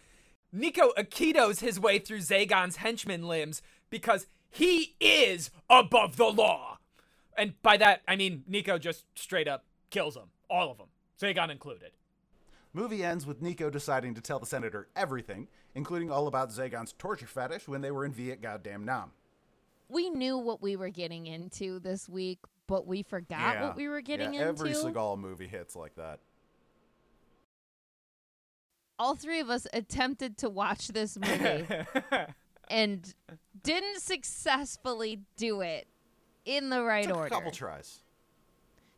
Nico 0.51 0.91
Aikidos 0.97 1.59
his 1.59 1.79
way 1.79 1.99
through 1.99 2.21
Zagon's 2.21 2.77
henchman 2.77 3.27
limbs 3.27 3.61
because 3.91 4.25
he 4.49 4.95
is 4.99 5.51
above 5.69 6.15
the 6.15 6.25
law. 6.25 6.79
And 7.37 7.53
by 7.61 7.77
that, 7.77 8.01
I 8.07 8.15
mean 8.15 8.43
Nico 8.47 8.79
just 8.79 9.05
straight 9.13 9.47
up 9.47 9.63
kills 9.91 10.15
him. 10.15 10.31
All 10.49 10.71
of 10.71 10.79
them, 10.79 10.87
Zagon 11.21 11.51
included. 11.51 11.91
Movie 12.73 13.03
ends 13.03 13.27
with 13.27 13.43
Nico 13.43 13.69
deciding 13.69 14.15
to 14.15 14.21
tell 14.21 14.39
the 14.39 14.47
senator 14.47 14.87
everything, 14.95 15.47
including 15.75 16.09
all 16.09 16.25
about 16.25 16.49
Zagon's 16.49 16.93
torture 16.93 17.27
fetish 17.27 17.67
when 17.67 17.81
they 17.81 17.91
were 17.91 18.05
in 18.05 18.11
Viet 18.11 18.41
Goddamn 18.41 18.85
Nam. 18.85 19.11
We 19.87 20.09
knew 20.09 20.35
what 20.39 20.63
we 20.63 20.77
were 20.77 20.89
getting 20.89 21.27
into 21.27 21.77
this 21.77 22.09
week, 22.09 22.39
but 22.67 22.85
we 22.87 23.03
forgot 23.03 23.61
what 23.61 23.75
we 23.75 23.87
were 23.87 24.01
getting 24.01 24.33
yeah, 24.33 24.49
into. 24.49 24.63
Every 24.65 24.71
Seagal 24.71 25.17
movie 25.19 25.47
hits 25.47 25.75
like 25.75 25.95
that. 25.95 26.19
All 28.97 29.15
three 29.15 29.39
of 29.41 29.49
us 29.49 29.67
attempted 29.73 30.37
to 30.37 30.49
watch 30.49 30.87
this 30.89 31.17
movie 31.17 31.65
and 32.69 33.13
didn't 33.61 33.99
successfully 34.01 35.19
do 35.35 35.61
it 35.61 35.87
in 36.45 36.69
the 36.69 36.81
right 36.81 37.05
Took 37.07 37.15
order. 37.17 37.27
a 37.27 37.29
couple 37.29 37.51
tries. 37.51 37.99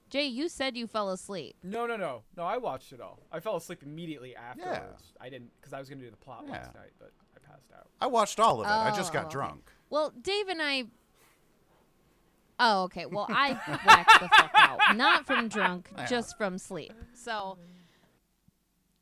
Jay, 0.09 0.25
you 0.25 0.47
said 0.47 0.77
you 0.77 0.87
fell 0.87 1.09
asleep. 1.09 1.55
no, 1.63 1.85
no, 1.85 1.97
no, 1.97 2.21
no. 2.37 2.43
I 2.43 2.57
watched 2.57 2.93
it 2.93 3.01
all. 3.01 3.19
I 3.31 3.39
fell 3.41 3.57
asleep 3.57 3.83
immediately 3.83 4.35
afterwards. 4.35 5.13
I 5.19 5.29
didn't 5.29 5.49
because 5.59 5.73
I 5.73 5.79
was 5.79 5.89
gonna 5.89 6.01
do 6.01 6.11
the 6.11 6.15
plot 6.17 6.43
Yeah. 6.45 6.51
last 6.53 6.75
night, 6.75 6.91
but 6.99 7.11
I 7.35 7.39
passed 7.39 7.71
out. 7.75 7.87
I 7.99 8.07
watched 8.07 8.39
all 8.39 8.61
of 8.61 8.67
it. 8.67 8.69
I 8.71 8.95
just 8.95 9.09
Oh, 9.09 9.13
got 9.13 9.25
okay. 9.25 9.31
drunk. 9.33 9.69
Well, 9.89 10.11
Dave 10.21 10.47
and 10.47 10.61
I. 10.61 10.85
Oh, 12.59 12.83
okay. 12.83 13.05
Well, 13.05 13.27
I 13.29 13.53
whacked 13.85 14.19
the 14.21 14.29
fuck 14.29 14.51
out. 14.55 14.79
Not 14.95 15.25
from 15.25 15.47
drunk, 15.57 15.89
Yeah. 15.97 16.05
just 16.07 16.37
from 16.37 16.57
sleep. 16.57 16.93
So, 17.13 17.57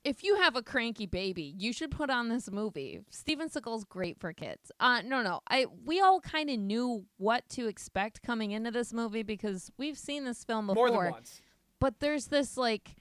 if 0.03 0.24
you 0.24 0.35
have 0.35 0.55
a 0.55 0.62
cranky 0.62 1.05
baby, 1.07 1.55
you 1.57 1.74
should 1.74 1.89
put 1.89 2.09
on 2.09 2.29
this 2.29 2.51
movie. 2.51 3.00
Steven 3.09 3.50
Seagal's 3.50 3.83
great 3.85 4.19
for 4.19 4.33
kids. 4.33 4.71
Uh, 4.79 5.01
no, 5.03 5.24
no. 5.24 5.39
I 5.50 5.65
we 5.85 6.00
all 6.00 6.19
kind 6.21 6.50
of 6.50 6.59
knew 6.59 7.05
what 7.17 7.47
to 7.50 7.67
expect 7.67 8.21
coming 8.21 8.51
into 8.51 8.69
this 8.71 8.93
movie 8.93 9.24
because 9.24 9.71
we've 9.77 9.97
seen 9.97 10.24
this 10.25 10.43
film 10.43 10.67
before. 10.67 10.89
More 10.89 11.03
than 11.03 11.12
once. 11.13 11.41
But 11.79 12.00
there's 12.01 12.27
this 12.27 12.55
like, 12.55 12.95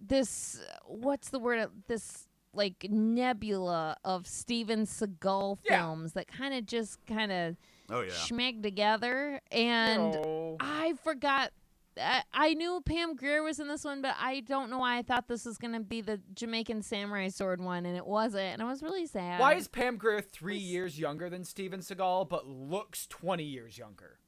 this 0.00 0.60
what's 0.84 1.30
the 1.30 1.38
word? 1.38 1.68
This 1.86 2.26
like 2.52 2.86
nebula 2.90 3.96
of 4.04 4.26
Steven 4.26 4.86
Seagal 4.86 5.58
Yeah. 5.64 5.78
films 5.82 6.14
that 6.14 6.26
kind 6.26 6.54
of 6.54 6.66
just 6.66 6.98
kind 7.06 7.30
of 7.30 7.56
Oh 7.90 8.00
yeah. 8.02 8.10
schmeg 8.10 8.62
together 8.62 9.40
and 9.50 10.12
No. 10.12 10.56
i 10.60 10.94
forgot 11.02 11.52
I, 12.00 12.22
I 12.32 12.54
knew 12.54 12.80
pam 12.84 13.16
grier 13.16 13.42
was 13.42 13.58
in 13.58 13.66
this 13.66 13.82
one 13.84 14.02
but 14.02 14.14
i 14.20 14.40
don't 14.40 14.70
know 14.70 14.78
why 14.78 14.98
i 14.98 15.02
thought 15.02 15.26
this 15.26 15.44
was 15.44 15.56
going 15.58 15.72
to 15.74 15.80
be 15.80 16.00
the 16.00 16.20
jamaican 16.34 16.82
samurai 16.82 17.28
sword 17.28 17.60
one 17.60 17.86
and 17.86 17.96
it 17.96 18.06
wasn't 18.06 18.52
and 18.52 18.62
i 18.62 18.66
was 18.66 18.82
really 18.82 19.06
sad 19.06 19.40
Why 19.40 19.54
is 19.54 19.66
Pam 19.68 19.96
Grier 19.96 20.20
three 20.20 20.58
years 20.58 20.98
younger 20.98 21.28
than 21.28 21.44
Steven 21.44 21.80
Seagal, 21.80 22.28
but 22.28 22.46
looks 22.46 23.06
20 23.08 23.42
years 23.42 23.76
younger? 23.78 24.18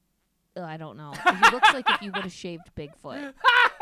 Ugh, 0.56 0.64
i 0.64 0.76
don't 0.76 0.96
know 0.96 1.12
he 1.12 1.50
looks 1.52 1.72
like 1.72 1.88
if 1.90 2.02
you 2.02 2.10
would 2.12 2.22
have 2.24 2.32
shaved 2.32 2.70
bigfoot 2.76 3.34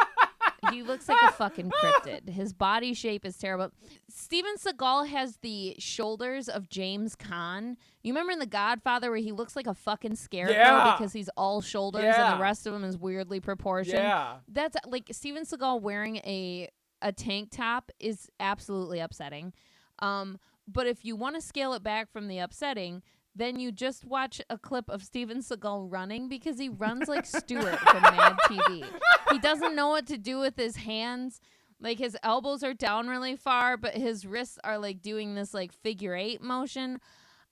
he 0.71 0.83
looks 0.83 1.09
like 1.09 1.19
a 1.23 1.33
fucking 1.33 1.71
cryptid 1.71 2.29
his 2.29 2.53
body 2.53 2.95
shape 2.95 3.25
is 3.25 3.37
terrible 3.37 3.71
steven 4.09 4.55
seagal 4.57 5.09
has 5.09 5.37
the 5.43 5.75
shoulders 5.79 6.49
of 6.49 6.69
james 6.69 7.15
Caan. 7.17 7.77
you 8.03 8.13
remember 8.13 8.33
in 8.33 8.39
the 8.39 8.47
godfather 8.47 9.11
where 9.11 9.19
he 9.21 9.33
looks 9.33 9.57
like 9.57 9.67
a 9.67 9.75
fucking 9.75 10.17
scarecrow 10.17 10.55
Yeah. 10.55 10.97
because 10.97 11.13
he's 11.13 11.29
all 11.37 11.61
shoulders 11.61 12.15
and 12.17 12.39
the 12.39 12.43
rest 12.43 12.67
of 12.67 12.75
him 12.75 12.85
is 12.85 12.97
weirdly 12.99 13.41
proportioned 13.41 13.99
Yeah. 13.99 14.37
that's 14.49 14.77
like 14.87 15.09
Steven 15.13 15.45
Seagal 15.45 15.81
wearing 15.81 16.17
a 16.19 16.69
a 17.01 17.13
tank 17.13 17.51
top 17.53 17.93
is 18.01 18.29
absolutely 18.41 18.99
upsetting. 18.99 19.53
Um, 20.01 20.39
but 20.67 20.89
if 20.89 21.05
you 21.05 21.15
want 21.15 21.37
to 21.37 21.41
scale 21.41 21.73
it 21.75 21.83
back 21.85 22.11
from 22.11 22.27
the 22.27 22.39
upsetting, 22.41 23.03
then 23.39 23.59
you 23.59 23.73
just 23.73 24.05
watch 24.05 24.41
a 24.51 24.59
clip 24.59 24.89
of 24.91 25.03
Steven 25.03 25.39
Seagal 25.39 25.87
running 25.91 26.29
because 26.29 26.59
he 26.59 26.69
runs 26.69 27.09
like 27.09 27.25
Stuart 27.25 27.79
from 27.79 28.03
Mad 28.03 28.37
TV. 28.45 28.85
He 29.31 29.39
doesn't 29.39 29.75
know 29.75 29.89
what 29.89 30.07
to 30.09 30.19
do 30.19 30.39
with 30.41 30.57
his 30.57 30.77
hands. 30.77 31.41
Like 31.81 31.99
his 31.99 32.17
elbows 32.23 32.63
are 32.65 32.75
down 32.75 33.07
really 33.09 33.37
far, 33.37 33.77
but 33.77 33.95
his 33.95 34.27
wrists 34.27 34.59
are 34.65 34.79
like 34.79 35.01
doing 35.01 35.35
this 35.35 35.55
like 35.55 35.73
figure 35.73 36.15
eight 36.17 36.43
motion. 36.43 37.01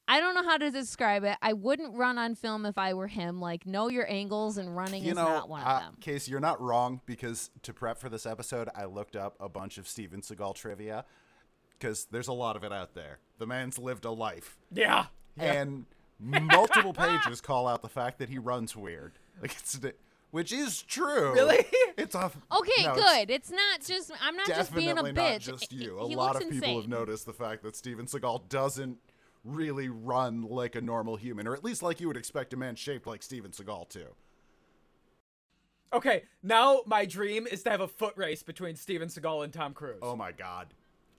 I 0.09 0.21
don't 0.21 0.35
know 0.35 0.45
how 0.45 0.57
to 0.57 0.71
describe 0.71 1.25
it. 1.25 1.37
I 1.43 1.53
wouldn't 1.53 1.97
run 1.97 2.17
on 2.17 2.37
film 2.37 2.65
if 2.65 2.79
I 2.79 2.95
were 2.95 3.09
him. 3.09 3.41
Like, 3.41 3.67
know 3.67 3.89
your 3.89 4.09
angles 4.09 4.57
and 4.57 4.77
running 4.77 5.03
You 5.03 5.11
is 5.11 5.17
know, 5.17 5.25
not 5.25 5.49
one 5.49 5.63
uh, 5.63 5.67
of 5.67 5.81
them. 5.83 5.95
Casey, 6.01 6.31
you're 6.31 6.39
not 6.39 6.61
wrong 6.61 7.01
because 7.07 7.51
to 7.63 7.73
prep 7.73 7.99
for 7.99 8.09
this 8.09 8.25
episode, 8.25 8.69
I 8.77 8.85
looked 8.85 9.17
up 9.17 9.35
a 9.41 9.49
bunch 9.49 9.79
of 9.79 9.89
Steven 9.89 10.21
Seagal 10.21 10.55
trivia 10.55 11.05
because 11.79 12.07
there's 12.13 12.29
a 12.29 12.33
lot 12.33 12.55
of 12.55 12.63
it 12.63 12.73
out 12.73 12.95
there. 12.95 13.19
The 13.39 13.47
man's 13.47 13.79
lived 13.81 14.05
a 14.05 14.11
life, 14.13 14.57
Yeah. 14.73 15.07
And 15.39 15.85
multiple 16.19 16.93
pages 16.93 17.41
call 17.41 17.67
out 17.67 17.83
the 17.83 17.89
fact 17.89 18.19
that 18.19 18.29
he 18.29 18.39
runs 18.39 18.75
weird. 18.75 19.13
Like 19.41 19.53
it's, 19.53 19.79
which 20.31 20.53
is 20.53 20.83
true. 20.83 21.33
Really? 21.33 21.65
It's 21.97 22.15
a 22.15 22.31
Okay, 22.53 22.85
no, 22.85 22.95
good. 22.95 23.31
It's, 23.31 23.51
not 23.51 23.81
just 23.81 24.13
I'm 24.23 24.37
not 24.37 24.47
just 24.47 24.75
being 24.75 24.91
a 24.91 24.95
Definitely 24.97 25.13
bitch. 25.23 25.49
not 25.49 25.59
just 25.59 25.73
you. 25.73 25.99
A 25.99 26.09
he 26.09 26.15
lot 26.15 26.37
of 26.37 26.51
people 26.51 26.79
have 26.79 26.89
noticed 26.89 27.25
the 27.25 27.33
fact 27.33 27.63
that 27.63 27.75
Steven 27.75 28.05
Seagal 28.05 28.49
doesn't 28.51 28.99
really 29.45 29.89
run 29.89 30.43
like 30.43 30.75
a 30.75 30.81
normal 30.81 31.17
human, 31.17 31.47
or 31.47 31.55
at 31.55 31.65
least 31.65 31.83
like 31.83 32.01
you 32.01 32.09
would 32.09 32.17
expect 32.17 32.53
a 32.53 32.57
man 32.57 32.75
shaped 32.75 33.07
like 33.07 33.23
Steven 33.23 33.51
Seagal 33.51 33.89
to. 33.91 34.07
Okay, 35.93 36.25
now 36.43 36.81
my 36.85 37.07
dream 37.07 37.47
is 37.47 37.63
to 37.63 37.71
have 37.71 37.81
a 37.81 37.89
foot 37.89 38.13
race 38.17 38.43
between 38.43 38.77
Steven 38.77 39.09
Seagal 39.09 39.45
and 39.45 39.53
Tom 39.53 39.73
Cruise. 39.73 40.01
Oh 40.03 40.17
my 40.17 40.33
God, 40.33 40.67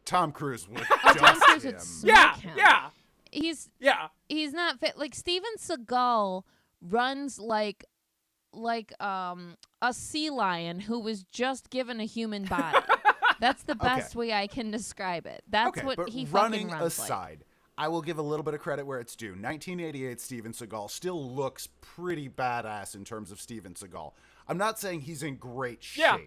Tom 0.06 0.32
Cruise 0.32 0.68
would 0.70 0.86
oh, 0.92 0.98
Tom 1.02 1.16
just 1.18 1.42
Cruise 1.42 1.66
would 1.66 1.74
him. 1.74 1.80
smack 1.80 2.44
yeah, 2.44 2.50
him. 2.50 2.58
yeah, 2.58 2.90
He's 3.32 3.70
yeah. 3.80 4.08
he's 4.30 4.54
not 4.54 4.80
fit. 4.80 4.98
Like 4.98 5.16
Steven 5.16 5.52
Seagal 5.58 6.44
runs 6.82 7.40
like 7.40 7.86
like 8.54 9.00
um 9.02 9.56
a 9.82 9.94
sea 9.94 10.30
lion 10.30 10.80
who 10.80 11.00
was 11.00 11.24
just 11.24 11.70
given 11.70 12.00
a 12.00 12.06
human 12.06 12.46
body. 12.50 12.80
That's 13.40 13.64
the 13.64 13.76
best 13.76 14.16
way 14.16 14.34
I 14.34 14.48
can 14.48 14.72
describe 14.72 15.28
it. 15.28 15.44
That's 15.48 15.78
okay, 15.78 15.86
what 15.86 16.10
he 16.10 16.26
running 16.26 16.70
fucking 16.70 16.80
runs 16.80 17.00
like. 17.00 17.06
aside, 17.06 17.46
I 17.78 17.88
will 17.88 18.02
give 18.02 18.18
a 18.18 18.24
little 18.24 18.44
bit 18.44 18.56
of 18.56 18.62
credit 18.62 18.86
where 18.86 19.00
it's 19.00 19.16
due. 19.16 19.32
1988 19.32 20.20
Steven 20.20 20.52
Seagal 20.52 20.90
still 20.90 21.32
looks 21.32 21.68
pretty 21.82 22.30
badass 22.30 22.96
in 22.96 23.06
terms 23.06 23.32
of 23.32 23.40
Steven 23.40 23.76
Seagal. 23.76 24.14
I'm 24.48 24.58
not 24.58 24.80
saying 24.80 25.02
he's 25.02 25.22
in 25.22 25.36
great 25.36 25.84
shape. 25.84 26.00
Yeah. 26.00 26.18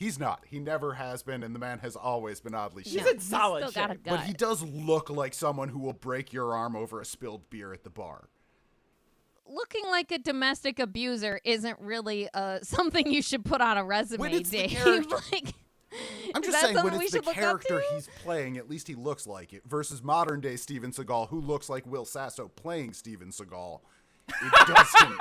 He's 0.00 0.18
not. 0.18 0.44
He 0.48 0.58
never 0.58 0.94
has 0.94 1.22
been, 1.22 1.42
and 1.42 1.54
the 1.54 1.58
man 1.58 1.80
has 1.80 1.94
always 1.94 2.40
been 2.40 2.54
oddly 2.54 2.84
He's 2.84 2.94
shaped. 2.94 3.04
No, 3.04 3.10
in 3.10 3.20
solid 3.20 3.68
still 3.68 3.72
got 3.82 3.90
a 3.90 3.92
shape. 3.94 4.04
gut. 4.04 4.14
But 4.16 4.20
he 4.26 4.32
does 4.32 4.62
look 4.62 5.10
like 5.10 5.34
someone 5.34 5.68
who 5.68 5.78
will 5.78 5.92
break 5.92 6.32
your 6.32 6.54
arm 6.54 6.74
over 6.74 7.02
a 7.02 7.04
spilled 7.04 7.50
beer 7.50 7.74
at 7.74 7.84
the 7.84 7.90
bar. 7.90 8.30
Looking 9.46 9.84
like 9.90 10.10
a 10.10 10.18
domestic 10.18 10.78
abuser 10.78 11.38
isn't 11.44 11.78
really 11.80 12.28
uh 12.32 12.60
something 12.62 13.12
you 13.12 13.20
should 13.20 13.44
put 13.44 13.60
on 13.60 13.76
a 13.76 13.84
resume, 13.84 14.20
When 14.20 14.32
it's 14.32 14.48
the 14.48 14.58
Dave. 14.68 14.70
character- 14.78 15.16
like 15.32 15.52
I'm 16.34 16.42
just 16.42 16.52
that 16.52 16.62
saying, 16.62 16.74
when 16.76 16.84
something 16.84 16.98
we 17.00 17.04
it's 17.04 17.12
the 17.12 17.18
should 17.18 17.26
look 17.26 17.36
up 17.36 17.42
character 17.42 17.80
to? 17.80 17.94
he's 17.94 18.08
playing, 18.22 18.56
at 18.56 18.70
least 18.70 18.88
he 18.88 18.94
looks 18.94 19.26
like 19.26 19.52
it. 19.52 19.62
Versus 19.66 20.02
modern 20.02 20.40
day 20.40 20.56
Steven 20.56 20.92
Seagal, 20.92 21.28
who 21.28 21.40
looks 21.40 21.68
like 21.68 21.84
Will 21.86 22.06
Sasso 22.06 22.48
playing 22.48 22.94
Steven 22.94 23.28
Seagal. 23.30 23.80
It 24.28 24.66
doesn't. 24.66 25.18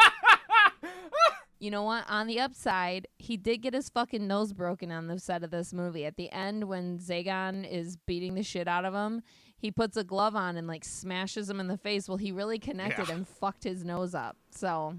You 1.60 1.72
know 1.72 1.84
what? 1.84 2.06
On 2.10 2.26
the 2.28 2.40
upside, 2.40 3.08
he 3.18 3.36
did 3.36 3.58
get 3.58 3.74
his 3.74 3.90
fucking 3.90 4.26
nose 4.26 4.54
broken 4.54 4.92
on 4.92 5.08
the 5.08 5.20
set 5.20 5.44
of 5.44 5.52
this 5.52 5.74
movie. 5.74 6.06
At 6.06 6.16
the 6.16 6.32
end, 6.32 6.64
when 6.66 7.00
Zagon 7.00 7.70
is 7.70 7.98
beating 7.98 8.36
the 8.36 8.44
shit 8.44 8.68
out 8.68 8.86
of 8.86 8.94
him, 8.94 9.22
he 9.58 9.70
puts 9.70 9.98
a 9.98 10.06
glove 10.06 10.38
on 10.38 10.56
and 10.56 10.68
like 10.68 10.86
smashes 10.86 11.50
him 11.50 11.60
in 11.60 11.68
the 11.68 11.78
face. 11.78 12.08
Well, 12.08 12.18
he 12.18 12.32
really 12.32 12.60
connected 12.60 13.10
Yeah. 13.10 13.16
and 13.16 13.28
fucked 13.28 13.66
his 13.66 13.84
nose 13.84 14.16
up. 14.16 14.38
So 14.52 14.96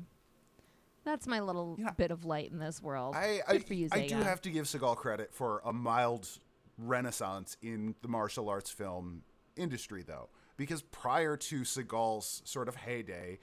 that's 1.02 1.26
my 1.26 1.40
little 1.40 1.76
Yeah. 1.78 1.92
bit 1.92 2.10
of 2.10 2.26
light 2.26 2.50
in 2.52 2.58
this 2.58 2.82
world. 2.82 3.14
I, 3.16 3.40
I, 3.48 3.58
for 3.60 3.72
you, 3.72 3.88
I 3.90 4.06
do 4.06 4.16
have 4.16 4.42
to 4.42 4.50
give 4.50 4.66
Seagal 4.66 4.96
credit 4.98 5.32
for 5.32 5.62
a 5.64 5.72
mild 5.72 6.28
renaissance 6.76 7.56
in 7.62 7.94
the 8.02 8.08
martial 8.08 8.50
arts 8.50 8.70
film 8.70 9.22
industry, 9.56 10.02
though, 10.02 10.28
because 10.58 10.82
prior 10.82 11.38
to 11.38 11.60
Seagal's 11.62 12.42
sort 12.44 12.68
of 12.68 12.76
heyday, 12.76 13.38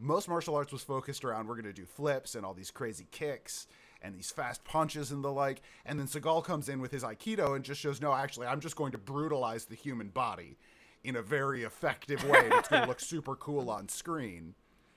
most 0.00 0.28
martial 0.28 0.54
arts 0.54 0.72
was 0.72 0.82
focused 0.82 1.24
around 1.24 1.46
we're 1.46 1.54
going 1.54 1.64
to 1.64 1.72
do 1.72 1.86
flips 1.86 2.34
and 2.34 2.44
all 2.44 2.54
these 2.54 2.70
crazy 2.70 3.06
kicks 3.10 3.66
and 4.02 4.14
these 4.14 4.30
fast 4.30 4.62
punches 4.64 5.10
and 5.10 5.24
the 5.24 5.30
like. 5.32 5.60
And 5.84 5.98
then 5.98 6.06
Seagal 6.06 6.44
comes 6.44 6.68
in 6.68 6.80
with 6.80 6.90
his 6.92 7.02
Aikido 7.02 7.56
and 7.56 7.64
just 7.64 7.80
shows, 7.80 8.00
no, 8.00 8.12
actually, 8.14 8.46
I'm 8.46 8.60
just 8.60 8.76
going 8.76 8.92
to 8.92 8.98
brutalize 8.98 9.64
the 9.64 9.74
human 9.74 10.08
body 10.08 10.56
in 11.04 11.16
a 11.16 11.22
very 11.22 11.62
effective 11.64 12.22
way 12.28 12.48
that's 12.48 12.68
going 12.68 12.82
to 12.82 12.88
look 12.88 13.00
super 13.14 13.34
cool 13.36 13.70
on 13.70 13.88
screen. 13.88 14.54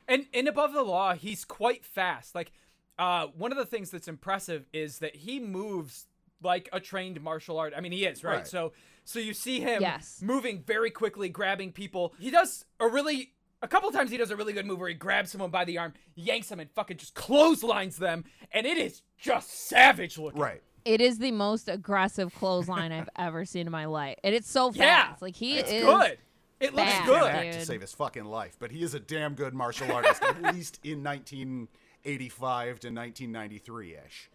And 0.08 0.26
and 0.34 0.48
above 0.48 0.74
the 0.74 0.84
law, 0.84 1.14
he's 1.14 1.46
quite 1.46 1.86
fast. 1.86 2.36
Like, 2.36 2.52
uh, 3.00 3.28
one 3.28 3.52
of 3.52 3.58
the 3.58 3.66
things 3.66 3.92
that's 3.92 4.08
impressive 4.08 4.66
is 4.74 5.00
that 5.00 5.16
he 5.16 5.40
moves 5.40 6.08
like 6.44 6.68
a 6.74 6.80
trained 6.80 7.22
martial 7.22 7.58
art. 7.58 7.74
I 7.76 7.82
mean, 7.82 7.92
he 7.92 8.06
is 8.06 8.24
right. 8.24 8.38
Right. 8.38 8.48
So 8.48 8.74
so 9.06 9.20
you 9.20 9.34
see 9.34 9.60
him 9.62 9.82
Yes. 9.82 10.20
moving 10.22 10.64
very 10.66 10.92
quickly, 10.92 11.30
grabbing 11.30 11.72
people. 11.72 12.14
He 12.20 12.30
does 12.30 12.66
a 12.80 12.88
really. 12.88 13.34
A 13.62 13.68
couple 13.68 13.92
times 13.92 14.10
he 14.10 14.18
does 14.18 14.32
a 14.32 14.36
really 14.36 14.54
good 14.54 14.66
move 14.66 14.80
where 14.80 14.90
he 14.90 14.96
grabs 14.96 15.32
someone 15.32 15.52
by 15.52 15.66
the 15.66 15.78
arm, 15.78 15.94
yanks 16.16 16.50
them, 16.50 16.60
and 16.60 16.70
fucking 16.72 16.98
just 16.98 17.14
clotheslines 17.14 17.98
them, 17.98 18.26
and 18.52 18.66
it 18.66 18.78
is 18.78 19.04
just 19.20 19.68
savage 19.68 20.18
looking. 20.18 20.42
Right. 20.42 20.64
it 20.84 21.00
is 21.00 21.20
the 21.20 21.32
most 21.32 21.70
aggressive 21.70 22.34
clothesline 22.34 22.92
I've 22.92 23.10
ever 23.16 23.46
seen 23.46 23.68
in 23.68 23.72
my 23.72 23.86
life, 23.86 24.18
and 24.24 24.34
it's 24.34 24.50
so 24.50 24.70
fast. 24.72 24.80
Yeah, 24.80 25.08
fast. 25.10 25.22
Like 25.22 25.36
he 25.36 25.58
it's 25.60 25.72
is 25.72 25.84
good. 25.84 26.18
It 26.60 26.74
looks 26.74 26.92
fast, 26.92 27.06
good. 27.06 27.24
act 27.24 27.54
to 27.54 27.66
save 27.66 27.82
his 27.82 27.94
fucking 27.94 28.26
life, 28.26 28.56
but 28.60 28.72
he 28.72 28.82
is 28.84 28.94
a 28.94 29.00
damn 29.00 29.36
good 29.36 29.54
martial 29.54 29.92
artist, 29.92 30.22
at 30.24 30.42
least 30.56 30.80
in 30.84 31.04
1985 31.04 32.80
to 32.80 32.88
1993 32.90 33.96
ish. 34.08 34.30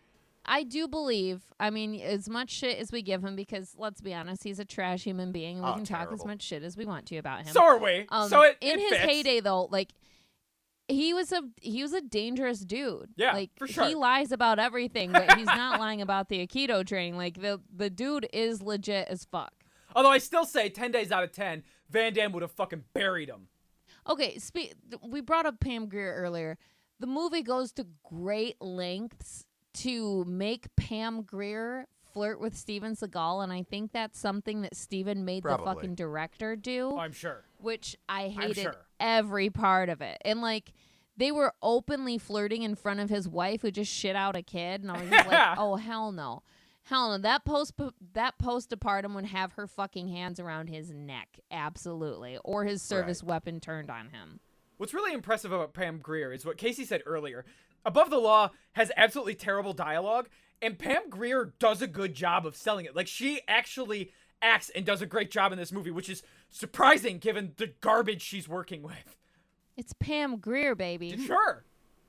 I 0.47 0.63
do 0.63 0.87
believe. 0.89 1.43
I 1.59 1.71
mean, 1.71 2.01
as 2.01 2.29
much 2.29 2.51
shit 2.51 2.79
as 2.79 2.93
we 2.93 3.03
give 3.03 3.25
him, 3.25 3.35
because 3.37 3.75
let's 3.77 4.01
be 4.01 4.15
honest, 4.15 4.45
he's 4.45 4.59
a 4.61 4.65
trash 4.65 5.03
human 5.05 5.33
being. 5.33 5.57
and 5.57 5.65
We 5.65 5.71
Oh, 5.71 5.75
can 5.75 5.85
talk 5.85 6.13
as 6.13 6.25
much 6.25 6.43
shit 6.43 6.63
as 6.63 6.77
we 6.77 6.87
want 6.87 7.07
to 7.07 7.17
about 7.17 7.41
him. 7.45 7.53
So 7.53 7.63
are 7.63 7.79
we. 7.79 8.07
Um, 8.11 8.29
so 8.29 8.43
it, 8.43 8.57
in 8.61 8.79
it 8.79 8.81
his 8.81 8.91
fits. 8.91 9.05
heyday, 9.05 9.41
though, 9.41 9.65
like 9.71 9.91
he 10.89 11.13
was 11.13 11.33
a 11.33 11.43
he 11.61 11.83
was 11.83 11.93
a 11.93 12.01
dangerous 12.01 12.61
dude. 12.61 13.11
Yeah, 13.17 13.33
like 13.33 13.51
for 13.57 13.67
sure. 13.67 13.87
he 13.89 13.95
lies 13.97 14.31
about 14.31 14.59
everything, 14.61 15.11
but 15.11 15.35
he's 15.37 15.47
not 15.47 15.81
lying 15.81 16.01
about 16.01 16.29
the 16.29 16.47
Aikido 16.47 16.87
training. 16.87 17.17
Like 17.17 17.41
the 17.41 17.61
the 17.75 17.91
dude 17.91 18.29
is 18.33 18.63
legit 18.63 19.09
as 19.09 19.25
fuck. 19.25 19.53
Although 19.97 20.11
I 20.11 20.19
still 20.19 20.45
say 20.45 20.69
10 20.69 20.93
days 20.93 21.11
out 21.11 21.25
of 21.25 21.33
10, 21.33 21.63
Van 21.91 22.13
Damme 22.13 22.31
would 22.33 22.43
have 22.43 22.53
fucking 22.53 22.85
buried 22.93 23.31
him. 23.31 23.49
Okay, 24.09 24.37
spe- 24.39 24.75
we 25.03 25.23
brought 25.23 25.47
up 25.47 25.59
Pam 25.59 25.89
Grier 25.89 26.15
earlier. 26.15 26.59
The 27.01 27.07
movie 27.07 27.43
goes 27.43 27.73
to 27.73 27.87
great 28.05 28.61
lengths 28.61 29.47
to 29.77 30.25
make 30.25 30.75
Pam 30.77 31.23
Grier 31.23 31.87
flirt 32.13 32.41
with 32.41 32.57
Steven 32.57 32.97
Seagal, 32.97 33.45
and 33.45 33.53
I 33.53 33.63
think 33.63 33.93
that's 33.93 34.19
something 34.19 34.63
that 34.63 34.75
Steven 34.75 35.25
made 35.25 35.43
the 35.43 35.59
fucking 35.59 35.95
director 35.95 36.57
do. 36.57 36.93
Oh, 36.95 36.99
I'm 36.99 37.13
sure. 37.13 37.45
which 37.59 37.97
I 38.09 38.29
hated 38.29 38.63
sure. 38.63 38.77
every 38.99 39.51
part 39.51 39.89
of 39.89 40.01
it. 40.01 40.17
And 40.25 40.41
like 40.41 40.73
they 41.17 41.31
were 41.31 41.53
openly 41.63 42.19
flirting 42.19 42.63
in 42.63 42.75
front 42.75 43.01
of 43.01 43.11
his 43.11 43.29
wife 43.29 43.63
who 43.63 43.71
just 43.71 43.93
shit 43.93 44.17
out 44.17 44.35
a 44.37 44.43
kid 44.43 44.83
and 44.83 44.91
I 44.91 45.01
was 45.01 45.11
just 45.11 45.29
like, 45.29 45.55
"Oh 45.59 45.77
hell 45.77 46.13
no." 46.13 46.43
Hell 46.85 47.11
no. 47.11 47.19
That 47.19 47.45
post 47.45 47.75
that 48.15 48.39
postpartum 48.39 49.15
would 49.15 49.27
have 49.27 49.53
her 49.53 49.67
fucking 49.67 50.09
hands 50.09 50.41
around 50.41 50.69
his 50.69 50.91
neck, 50.91 51.41
absolutely, 51.51 52.39
or 52.45 52.65
his 52.65 52.81
service 52.81 53.23
weapon 53.23 53.61
turned 53.61 53.91
on 53.91 54.11
him. 54.11 54.41
What's 54.77 54.95
really 54.95 55.13
impressive 55.13 55.53
about 55.53 55.75
Pam 55.75 55.99
Grier 55.99 56.33
is 56.33 56.45
what 56.45 56.59
Casey 56.59 56.85
said 56.85 57.03
earlier. 57.07 57.45
Above 57.85 58.11
the 58.11 58.19
Law 58.19 58.51
has 58.73 58.93
absolutely 58.97 59.35
terrible 59.35 59.73
dialogue, 59.73 60.29
and 60.61 60.79
Pam 60.79 61.09
Grier 61.09 61.55
does 61.59 61.81
a 61.81 61.87
good 61.87 62.15
job 62.15 62.45
of 62.45 62.57
selling 62.57 62.85
it. 62.85 62.97
Like, 62.97 63.07
she 63.07 63.41
actually 63.47 64.13
acts 64.43 64.71
and 64.71 64.85
does 64.85 65.01
a 65.01 65.07
great 65.07 65.31
job 65.31 65.53
in 65.53 65.59
this 65.59 65.73
movie, 65.73 65.91
which 65.91 66.09
is 66.09 66.23
surprising 66.51 67.19
given 67.19 67.53
the 67.57 67.73
garbage 67.81 68.23
she's 68.23 68.49
working 68.49 68.83
with. 68.83 69.17
It's 69.77 69.93
Pam 69.99 70.39
Grier, 70.39 70.75
baby. 70.75 71.17
Sure. 71.19 71.65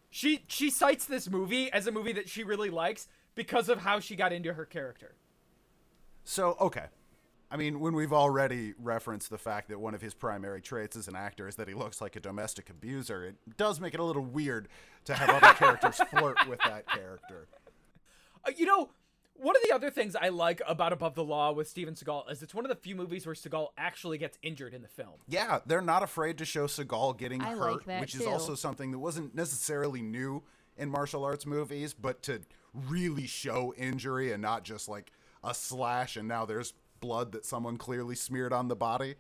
She 0.09 0.45
she 0.47 0.69
cites 0.69 1.05
this 1.05 1.29
movie 1.29 1.71
as 1.71 1.85
a 1.85 1.91
movie 1.91 2.13
that 2.13 2.29
she 2.29 2.43
really 2.43 2.69
likes 2.69 3.07
because 3.35 3.69
of 3.69 3.79
how 3.79 3.99
she 3.99 4.15
got 4.15 4.31
into 4.31 4.53
her 4.53 4.65
character. 4.65 5.15
So, 6.23 6.55
okay. 6.59 6.85
I 7.49 7.55
mean, 7.55 7.79
when 7.79 7.95
we've 7.95 8.11
already 8.11 8.73
referenced 8.77 9.29
the 9.29 9.37
fact 9.37 9.69
that 9.69 9.79
one 9.79 9.95
of 9.95 10.01
his 10.01 10.13
primary 10.13 10.61
traits 10.61 10.97
as 10.97 11.07
an 11.07 11.15
actor 11.15 11.47
is 11.47 11.55
that 11.55 11.67
he 11.67 11.73
looks 11.73 12.01
like 12.01 12.15
a 12.15 12.19
domestic 12.19 12.69
abuser, 12.69 13.23
it 13.23 13.35
does 13.55 13.79
make 13.79 13.93
it 13.93 13.99
a 13.99 14.03
little 14.03 14.25
weird 14.25 14.67
to 15.05 15.13
have 15.13 15.29
other 15.29 15.53
characters 15.57 16.01
flirt 16.09 16.45
with 16.47 16.59
that 16.59 16.85
character. 16.87 17.47
Uh, 18.45 18.51
you 18.55 18.65
know, 18.65 18.89
one 19.35 19.55
of 19.55 19.61
the 19.63 19.73
other 19.73 19.89
things 19.89 20.15
I 20.15 20.29
like 20.29 20.61
about 20.67 20.91
Above 20.91 21.15
the 21.15 21.23
Law 21.23 21.53
with 21.53 21.69
Steven 21.69 21.93
Seagal 21.93 22.29
is 22.31 22.43
it's 22.43 22.53
one 22.53 22.65
of 22.65 22.69
the 22.69 22.75
few 22.75 22.95
movies 22.95 23.25
where 23.25 23.35
Seagal 23.35 23.67
actually 23.77 24.17
gets 24.17 24.37
injured 24.41 24.73
in 24.73 24.81
the 24.81 24.87
film. 24.87 25.13
Yeah, 25.27 25.59
they're 25.65 25.81
not 25.81 26.03
afraid 26.03 26.37
to 26.39 26.45
show 26.45 26.67
Seagal 26.67 27.17
getting 27.17 27.41
I 27.41 27.51
hurt, 27.51 27.73
like 27.73 27.85
that 27.85 28.01
which 28.01 28.15
is 28.15 28.25
also 28.25 28.55
something 28.55 28.91
that 28.91 28.99
wasn't 28.99 29.35
necessarily 29.35 30.01
new 30.01 30.43
in 30.75 30.89
martial 30.89 31.23
arts 31.23 31.45
movies, 31.45 31.93
but 31.93 32.21
to 32.23 32.41
really 32.73 33.27
show 33.27 33.73
injury 33.77 34.31
and 34.31 34.41
not 34.41 34.63
just 34.63 34.89
like 34.89 35.11
a 35.43 35.53
slash 35.53 36.17
and 36.17 36.27
now 36.27 36.45
there's 36.45 36.73
blood 36.99 37.31
that 37.33 37.45
someone 37.45 37.77
clearly 37.77 38.15
smeared 38.15 38.53
on 38.53 38.67
the 38.67 38.75
body. 38.75 39.15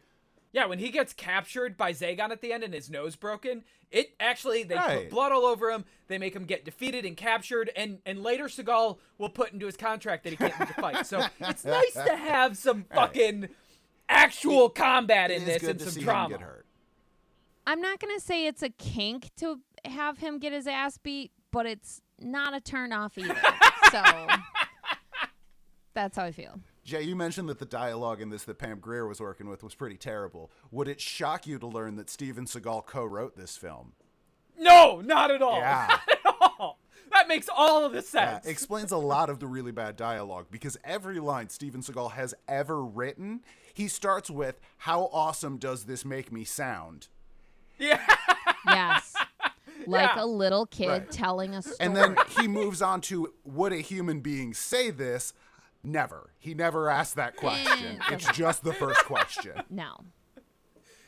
Yeah, 0.53 0.65
when 0.65 0.79
he 0.79 0.89
gets 0.89 1.13
captured 1.13 1.77
by 1.77 1.91
Zagon 1.91 2.31
at 2.31 2.41
the 2.41 2.51
end 2.53 2.63
and 2.63 2.73
his 2.73 2.89
nose 2.89 3.15
broken, 3.15 3.63
it 3.91 4.15
actually 4.19 4.63
they 4.63 4.75
Right. 4.75 5.01
put 5.01 5.09
blood 5.09 5.31
all 5.31 5.45
over 5.45 5.69
him. 5.69 5.85
They 6.07 6.17
make 6.17 6.35
him 6.35 6.45
get 6.45 6.63
defeated 6.65 7.05
and 7.05 7.15
captured, 7.17 7.69
and 7.75 7.99
and 8.05 8.23
later 8.23 8.45
Seagal 8.45 8.97
will 9.17 9.29
put 9.29 9.51
into 9.51 9.65
his 9.65 9.75
contract 9.77 10.23
that 10.23 10.31
he 10.31 10.37
can't 10.37 10.57
use 10.59 10.69
a 10.69 10.73
fight. 10.81 11.05
So 11.05 11.23
it's 11.41 11.65
nice 11.65 11.93
to 11.93 12.15
have 12.15 12.57
some 12.57 12.85
fucking 12.93 13.49
actual 14.09 14.69
combat 14.69 15.31
in 15.31 15.41
It 15.43 15.47
is 15.47 15.53
this 15.55 15.61
good 15.61 15.69
and 15.71 15.79
to 15.79 15.85
some 15.85 15.93
see 15.93 16.01
drama. 16.01 16.25
him 16.25 16.31
get 16.39 16.41
hurt. 16.47 16.65
I'm 17.67 17.81
not 17.81 17.99
going 17.99 18.17
to 18.17 18.25
say 18.25 18.47
it's 18.47 18.63
a 18.63 18.69
kink 18.69 19.29
to 19.37 19.59
have 19.83 20.19
him 20.19 20.39
get 20.39 20.53
his 20.53 20.65
ass 20.65 20.97
beat, 20.97 21.33
but 21.51 21.65
it's 21.65 22.01
not 22.19 22.53
a 22.55 22.61
turn 22.61 22.93
off 22.93 23.17
either. 23.17 23.35
so 23.91 24.01
that's 25.93 26.15
how 26.17 26.23
I 26.23 26.31
feel. 26.31 26.59
Jay, 26.87 27.01
you 27.01 27.17
mentioned 27.17 27.49
that 27.49 27.59
the 27.59 27.65
dialogue 27.65 28.21
in 28.21 28.29
this 28.29 28.43
that 28.45 28.57
Pam 28.59 28.79
Grier 28.79 29.05
was 29.05 29.19
working 29.19 29.49
with 29.49 29.61
was 29.61 29.75
pretty 29.75 29.97
terrible. 29.97 30.49
Would 30.71 30.87
it 30.87 31.01
shock 31.01 31.45
you 31.45 31.59
to 31.59 31.67
learn 31.67 31.97
that 31.97 32.09
Steven 32.09 32.45
Seagal 32.45 32.85
co-wrote 32.85 33.35
this 33.35 33.57
film? 33.57 33.91
No, 34.57 35.01
not 35.01 35.29
at 35.29 35.41
all. 35.41 35.57
Yeah. 35.59 35.87
Not 35.99 36.09
at 36.09 36.53
all. 36.59 36.79
That 37.11 37.27
makes 37.27 37.49
all 37.53 37.83
of 37.85 37.91
the 37.91 37.97
Yeah, 38.13 38.39
sense. 38.39 38.45
explains 38.47 38.91
a 38.93 38.97
lot 38.97 39.29
of 39.29 39.39
the 39.39 39.47
really 39.47 39.73
bad 39.73 39.97
dialogue 39.97 40.45
because 40.49 40.77
every 40.85 41.19
line 41.19 41.49
Steven 41.49 41.81
Seagal 41.81 42.13
has 42.13 42.33
ever 42.47 42.81
written, 42.83 43.41
he 43.73 43.87
starts 43.89 44.29
with 44.29 44.59
"How 44.77 45.09
awesome 45.11 45.57
does 45.57 45.83
this 45.85 46.05
make 46.05 46.31
me 46.31 46.45
sound?" 46.45 47.09
yeah. 47.77 48.01
Yes. 48.65 49.13
Like 49.85 50.09
Yeah. 50.15 50.23
a 50.23 50.25
little 50.25 50.65
kid 50.65 50.87
Right. 50.89 51.11
telling 51.11 51.53
a 51.53 51.61
story. 51.61 51.75
And 51.81 51.95
then 51.95 52.17
he 52.39 52.47
moves 52.47 52.81
on 52.81 53.01
to 53.01 53.33
"Would 53.45 53.73
a 53.73 53.77
human 53.77 54.21
being 54.21 54.53
say 54.53 54.89
this?" 54.89 55.33
Never. 55.87 56.33
He 56.37 56.53
never 56.53 56.89
asked 56.89 57.15
that 57.15 57.35
eh. 57.37 57.39
question. 57.39 57.99
it's 58.11 58.29
just 58.33 58.63
the 58.63 58.73
first 58.73 59.05
question. 59.05 59.53
no. 59.69 59.95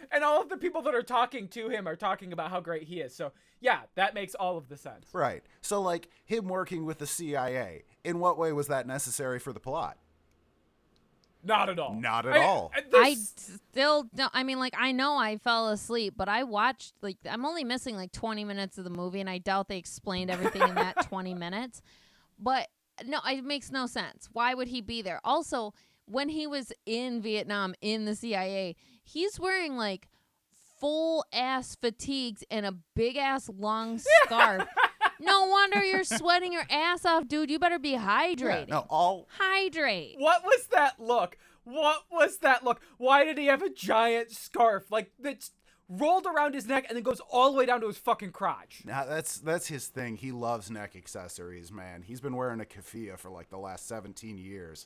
and 0.10 0.24
all 0.24 0.42
of 0.42 0.48
the 0.48 0.56
people 0.56 0.82
that 0.84 0.96
are 0.96 1.04
talking 1.04 1.50
to 1.50 1.68
him 1.68 1.86
are 1.86 1.98
talking 1.98 2.32
about 2.32 2.50
how 2.50 2.62
great 2.62 2.84
he 2.84 3.02
is. 3.02 3.14
So 3.14 3.34
yeah, 3.60 3.82
that 3.96 4.14
makes 4.14 4.36
all 4.36 4.58
of 4.58 4.70
the 4.70 4.78
sense. 4.78 5.08
Right. 5.12 5.44
So, 5.62 5.82
like 5.82 6.08
him 6.24 6.48
working 6.48 6.86
with 6.86 7.00
the 7.00 7.08
CIA, 7.08 7.84
in 8.06 8.20
what 8.20 8.38
way 8.38 8.54
was 8.54 8.68
that 8.68 8.88
necessary 8.88 9.38
for 9.38 9.52
the 9.52 9.60
plot? 9.60 9.98
Not 11.44 11.70
at 11.70 11.78
all. 11.78 11.96
Not 11.96 12.26
at 12.26 12.38
I- 12.38 12.46
all. 12.46 12.72
I- 12.74 12.84
I 12.94 13.14
still 13.16 14.08
don't. 14.16 14.32
I 14.34 14.44
mean, 14.44 14.60
like, 14.60 14.76
I 14.78 14.94
know 14.94 15.18
I 15.18 15.38
fell 15.38 15.70
asleep, 15.70 16.14
but 16.18 16.30
I 16.30 16.44
watched, 16.44 16.94
like, 17.02 17.18
I'm 17.30 17.46
only 17.46 17.64
missing 17.66 17.96
like 17.96 18.12
20 18.12 18.46
minutes 18.46 18.78
of 18.78 18.84
the 18.86 18.90
movie, 18.90 19.20
and 19.20 19.30
I 19.30 19.40
doubt 19.40 19.68
they 19.68 19.78
explained 19.78 20.32
everything 20.32 20.62
in 20.62 20.76
that 20.76 21.02
20 21.08 21.34
minutes. 21.34 21.82
But 22.38 22.70
no, 23.06 23.20
it 23.30 23.44
makes 23.44 23.72
no 23.72 23.86
sense. 23.86 24.30
Why 24.32 24.54
would 24.54 24.68
he 24.68 24.82
be 24.82 25.02
there? 25.02 25.20
Also, 25.24 25.74
when 26.06 26.30
he 26.30 26.48
was 26.48 26.74
in 26.86 27.22
Vietnam 27.22 27.76
in 27.82 28.06
the 28.06 28.16
CIA, 28.16 28.76
he's 29.04 29.40
wearing 29.40 29.78
like 29.78 30.08
full 30.80 31.26
ass 31.34 31.76
fatigues 31.76 32.44
and 32.50 32.66
a 32.66 32.72
big 32.96 33.18
ass 33.18 33.50
long 33.50 34.00
scarf. 34.00 34.66
no 35.20 35.46
wonder 35.46 35.84
you're 35.84 36.04
sweating 36.04 36.54
your 36.54 36.66
ass 36.70 37.06
off, 37.06 37.28
dude. 37.28 37.50
You 37.50 37.60
better 37.60 37.80
be 37.80 37.94
hydrated. 37.94 38.70
No, 38.70 38.86
all 38.90 39.28
Hydrate. 39.38 40.16
What 40.18 40.44
was 40.44 40.68
that 40.72 41.00
look? 41.00 41.38
What 41.64 42.04
was 42.12 42.40
that 42.40 42.64
look? 42.64 42.82
Why 42.98 43.26
did 43.26 43.38
he 43.38 43.46
have 43.46 43.62
a 43.62 43.70
giant 43.70 44.32
scarf 44.32 44.90
like 44.90 45.12
that's 45.20 45.52
rolled 45.90 46.26
around 46.28 46.54
his 46.54 46.68
neck 46.68 46.86
and 46.88 46.96
then 46.96 47.04
goes 47.04 47.20
all 47.30 47.52
the 47.52 47.58
way 47.58 47.66
down 47.66 47.82
to 47.82 47.88
his 47.88 47.98
fucking 47.98 48.32
crotch? 48.32 48.84
Now 48.86 49.06
that's 49.06 49.40
that's 49.40 49.68
his 49.68 49.88
thing. 49.88 50.16
He 50.16 50.32
loves 50.32 50.70
neck 50.70 50.96
accessories, 50.96 51.72
man. 51.72 52.04
He's 52.04 52.22
been 52.22 52.36
wearing 52.36 52.62
a 52.62 52.66
keffiyeh 52.66 53.18
for 53.18 53.30
like 53.30 53.50
the 53.50 53.58
last 53.58 53.88
17 53.88 54.38
years. 54.38 54.86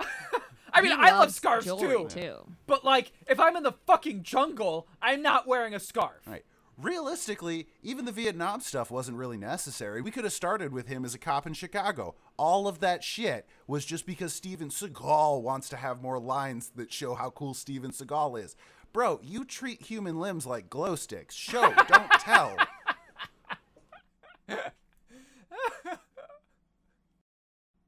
I 0.72 0.82
mean, 0.82 0.92
I 0.96 1.10
love 1.12 1.32
scarves 1.32 1.66
too. 1.66 2.06
too. 2.08 2.36
But 2.66 2.84
like, 2.84 3.12
if 3.28 3.38
I'm 3.38 3.56
in 3.56 3.62
the 3.62 3.74
fucking 3.86 4.22
jungle, 4.22 4.88
I'm 5.02 5.22
not 5.22 5.46
wearing 5.46 5.74
a 5.74 5.80
scarf. 5.80 6.22
Right. 6.26 6.44
Realistically, 6.78 7.68
even 7.82 8.06
the 8.06 8.12
Vietnam 8.12 8.60
stuff 8.60 8.90
wasn't 8.90 9.18
really 9.18 9.36
necessary. 9.36 10.00
We 10.00 10.10
could 10.10 10.24
have 10.24 10.32
started 10.32 10.72
with 10.72 10.86
him 10.86 11.04
as 11.04 11.14
a 11.14 11.18
cop 11.18 11.46
in 11.46 11.52
Chicago. 11.52 12.14
All 12.38 12.66
of 12.66 12.80
that 12.80 13.04
shit 13.04 13.46
was 13.66 13.84
just 13.84 14.06
because 14.06 14.32
Steven 14.32 14.70
Seagal 14.70 15.42
wants 15.42 15.68
to 15.70 15.76
have 15.76 16.00
more 16.00 16.18
lines 16.18 16.70
that 16.76 16.90
show 16.90 17.14
how 17.14 17.28
cool 17.30 17.52
Steven 17.52 17.90
Seagal 17.90 18.42
is. 18.42 18.56
Bro, 18.92 19.20
you 19.22 19.44
treat 19.44 19.82
human 19.82 20.18
limbs 20.18 20.46
like 20.46 20.68
glow 20.68 20.96
sticks. 20.96 21.34
Show, 21.34 21.72
don't 21.88 22.10
tell. 22.12 22.56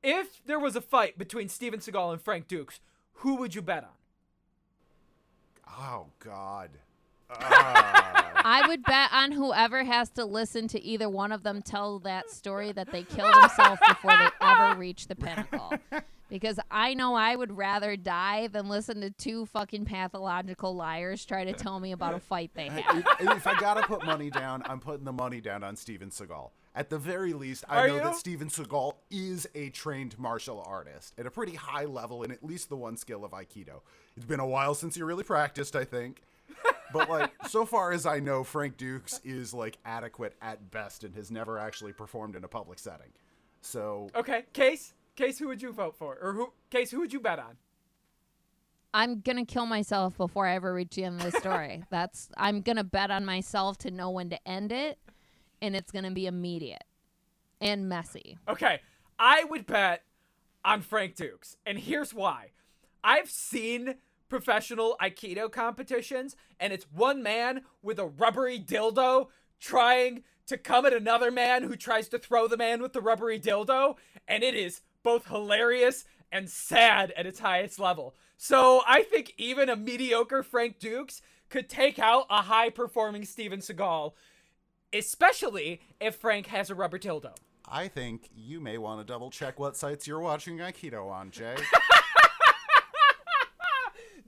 If 0.02 0.44
there 0.44 0.58
was 0.58 0.74
a 0.74 0.80
fight 0.80 1.16
between 1.16 1.48
Steven 1.48 1.78
Seagal 1.78 2.12
and 2.12 2.20
Frank 2.20 2.48
Dux, 2.48 2.80
who 3.14 3.36
would 3.36 3.54
you 3.54 3.62
bet 3.62 3.84
on? 3.84 3.90
Oh 5.68 6.06
God. 6.18 6.70
Ah. 7.30 8.32
I 8.44 8.66
would 8.66 8.82
bet 8.82 9.10
on 9.12 9.30
whoever 9.30 9.84
has 9.84 10.10
to 10.10 10.24
listen 10.24 10.66
to 10.68 10.82
either 10.82 11.08
one 11.08 11.30
of 11.30 11.44
them 11.44 11.62
tell 11.62 12.00
that 12.00 12.30
story 12.30 12.72
that 12.72 12.90
they 12.90 13.04
killed 13.04 13.32
himself 13.40 13.78
before 13.86 14.10
they 14.16 14.28
ever 14.40 14.78
reach 14.78 15.06
the 15.06 15.14
pinnacle. 15.14 15.72
Because 16.32 16.58
I 16.70 16.94
know 16.94 17.14
I 17.14 17.36
would 17.36 17.54
rather 17.54 17.94
die 17.94 18.46
than 18.46 18.70
listen 18.70 19.02
to 19.02 19.10
two 19.10 19.44
fucking 19.44 19.84
pathological 19.84 20.74
liars 20.74 21.26
try 21.26 21.44
to 21.44 21.52
tell 21.52 21.78
me 21.78 21.92
about 21.92 22.14
a 22.14 22.20
fight 22.30 22.52
they 22.54 22.68
had. 22.68 23.04
if, 23.20 23.36
if 23.36 23.46
I 23.46 23.60
gotta 23.60 23.82
put 23.82 24.06
money 24.06 24.30
down, 24.30 24.62
I'm 24.64 24.80
putting 24.80 25.04
the 25.04 25.12
money 25.12 25.42
down 25.42 25.62
on 25.62 25.76
Steven 25.76 26.08
Seagal. 26.08 26.50
At 26.74 26.88
the 26.88 26.98
very 26.98 27.34
least, 27.34 27.64
I 27.68 27.80
Are 27.80 27.88
know 27.88 27.96
you? 27.96 28.00
that 28.00 28.16
Steven 28.16 28.48
Seagal 28.48 28.94
is 29.10 29.46
a 29.54 29.68
trained 29.68 30.18
martial 30.18 30.64
artist 30.66 31.12
at 31.18 31.26
a 31.26 31.30
pretty 31.30 31.54
high 31.54 31.84
level 31.84 32.22
in 32.22 32.30
at 32.30 32.42
least 32.42 32.70
the 32.70 32.76
one 32.76 32.96
skill 32.96 33.26
of 33.26 33.32
Aikido. 33.32 33.82
It's 34.16 34.24
been 34.24 34.40
a 34.40 34.46
while 34.46 34.74
since 34.74 34.94
he 34.94 35.02
really 35.02 35.24
practiced, 35.24 35.76
I 35.76 35.84
think. 35.84 36.22
But 36.94 37.10
like 37.10 37.30
so 37.46 37.66
far 37.66 37.92
as 37.92 38.06
I 38.06 38.20
know, 38.20 38.42
Frank 38.42 38.78
Dux 38.78 39.20
is 39.22 39.52
like 39.52 39.76
adequate 39.84 40.34
at 40.40 40.70
best 40.70 41.04
and 41.04 41.14
has 41.14 41.30
never 41.30 41.58
actually 41.58 41.92
performed 41.92 42.36
in 42.36 42.44
a 42.44 42.48
public 42.48 42.78
setting. 42.78 43.12
So 43.60 44.08
Okay, 44.16 44.44
Case. 44.54 44.94
Case, 45.16 45.38
who 45.38 45.48
would 45.48 45.60
you 45.60 45.72
vote 45.72 45.96
for? 45.96 46.18
Or 46.20 46.32
who? 46.32 46.52
Case, 46.70 46.90
who 46.90 47.00
would 47.00 47.12
you 47.12 47.20
bet 47.20 47.38
on? 47.38 47.56
I'm 48.94 49.20
gonna 49.20 49.44
kill 49.44 49.66
myself 49.66 50.16
before 50.16 50.46
I 50.46 50.54
ever 50.54 50.72
reach 50.72 50.96
the 50.96 51.04
end 51.04 51.22
of 51.22 51.32
the 51.32 51.38
story. 51.38 51.84
That's 51.90 52.28
I'm 52.36 52.60
gonna 52.60 52.84
bet 52.84 53.10
on 53.10 53.24
myself 53.24 53.78
to 53.78 53.90
know 53.90 54.10
when 54.10 54.30
to 54.30 54.48
end 54.48 54.72
it, 54.72 54.98
and 55.60 55.74
it's 55.74 55.90
gonna 55.90 56.10
be 56.10 56.26
immediate 56.26 56.84
and 57.60 57.88
messy. 57.88 58.38
Okay, 58.48 58.80
I 59.18 59.44
would 59.44 59.66
bet 59.66 60.04
on 60.64 60.82
Frank 60.82 61.16
Dux, 61.16 61.56
and 61.66 61.78
here's 61.78 62.12
why. 62.12 62.50
I've 63.04 63.30
seen 63.30 63.96
professional 64.28 64.96
Aikido 65.00 65.50
competitions, 65.50 66.36
and 66.58 66.72
it's 66.72 66.86
one 66.92 67.22
man 67.22 67.62
with 67.82 67.98
a 67.98 68.06
rubbery 68.06 68.58
dildo 68.58 69.28
trying 69.60 70.22
to 70.46 70.56
come 70.56 70.86
at 70.86 70.92
another 70.92 71.30
man 71.30 71.62
who 71.62 71.76
tries 71.76 72.08
to 72.08 72.18
throw 72.18 72.48
the 72.48 72.56
man 72.56 72.82
with 72.82 72.92
the 72.92 73.00
rubbery 73.00 73.38
dildo, 73.38 73.96
and 74.26 74.42
it 74.42 74.54
is 74.54 74.80
both 75.02 75.26
hilarious 75.26 76.04
and 76.30 76.48
sad 76.48 77.12
at 77.16 77.26
its 77.26 77.40
highest 77.40 77.78
level. 77.78 78.14
So 78.36 78.82
I 78.86 79.02
think 79.02 79.34
even 79.36 79.68
a 79.68 79.76
mediocre 79.76 80.42
Frank 80.42 80.78
Dux 80.78 81.20
could 81.48 81.68
take 81.68 81.98
out 81.98 82.26
a 82.30 82.42
high 82.42 82.70
performing 82.70 83.24
Steven 83.24 83.60
Seagal, 83.60 84.12
especially 84.92 85.80
if 86.00 86.16
Frank 86.16 86.46
has 86.48 86.70
a 86.70 86.74
rubber 86.74 86.98
dildo. 86.98 87.34
I 87.68 87.88
think 87.88 88.28
you 88.34 88.60
may 88.60 88.78
want 88.78 89.00
to 89.00 89.04
double 89.10 89.30
check 89.30 89.58
what 89.60 89.76
sites 89.76 90.06
you're 90.06 90.20
watching 90.20 90.58
Aikido 90.58 91.10
on, 91.10 91.30
Jay. 91.30 91.54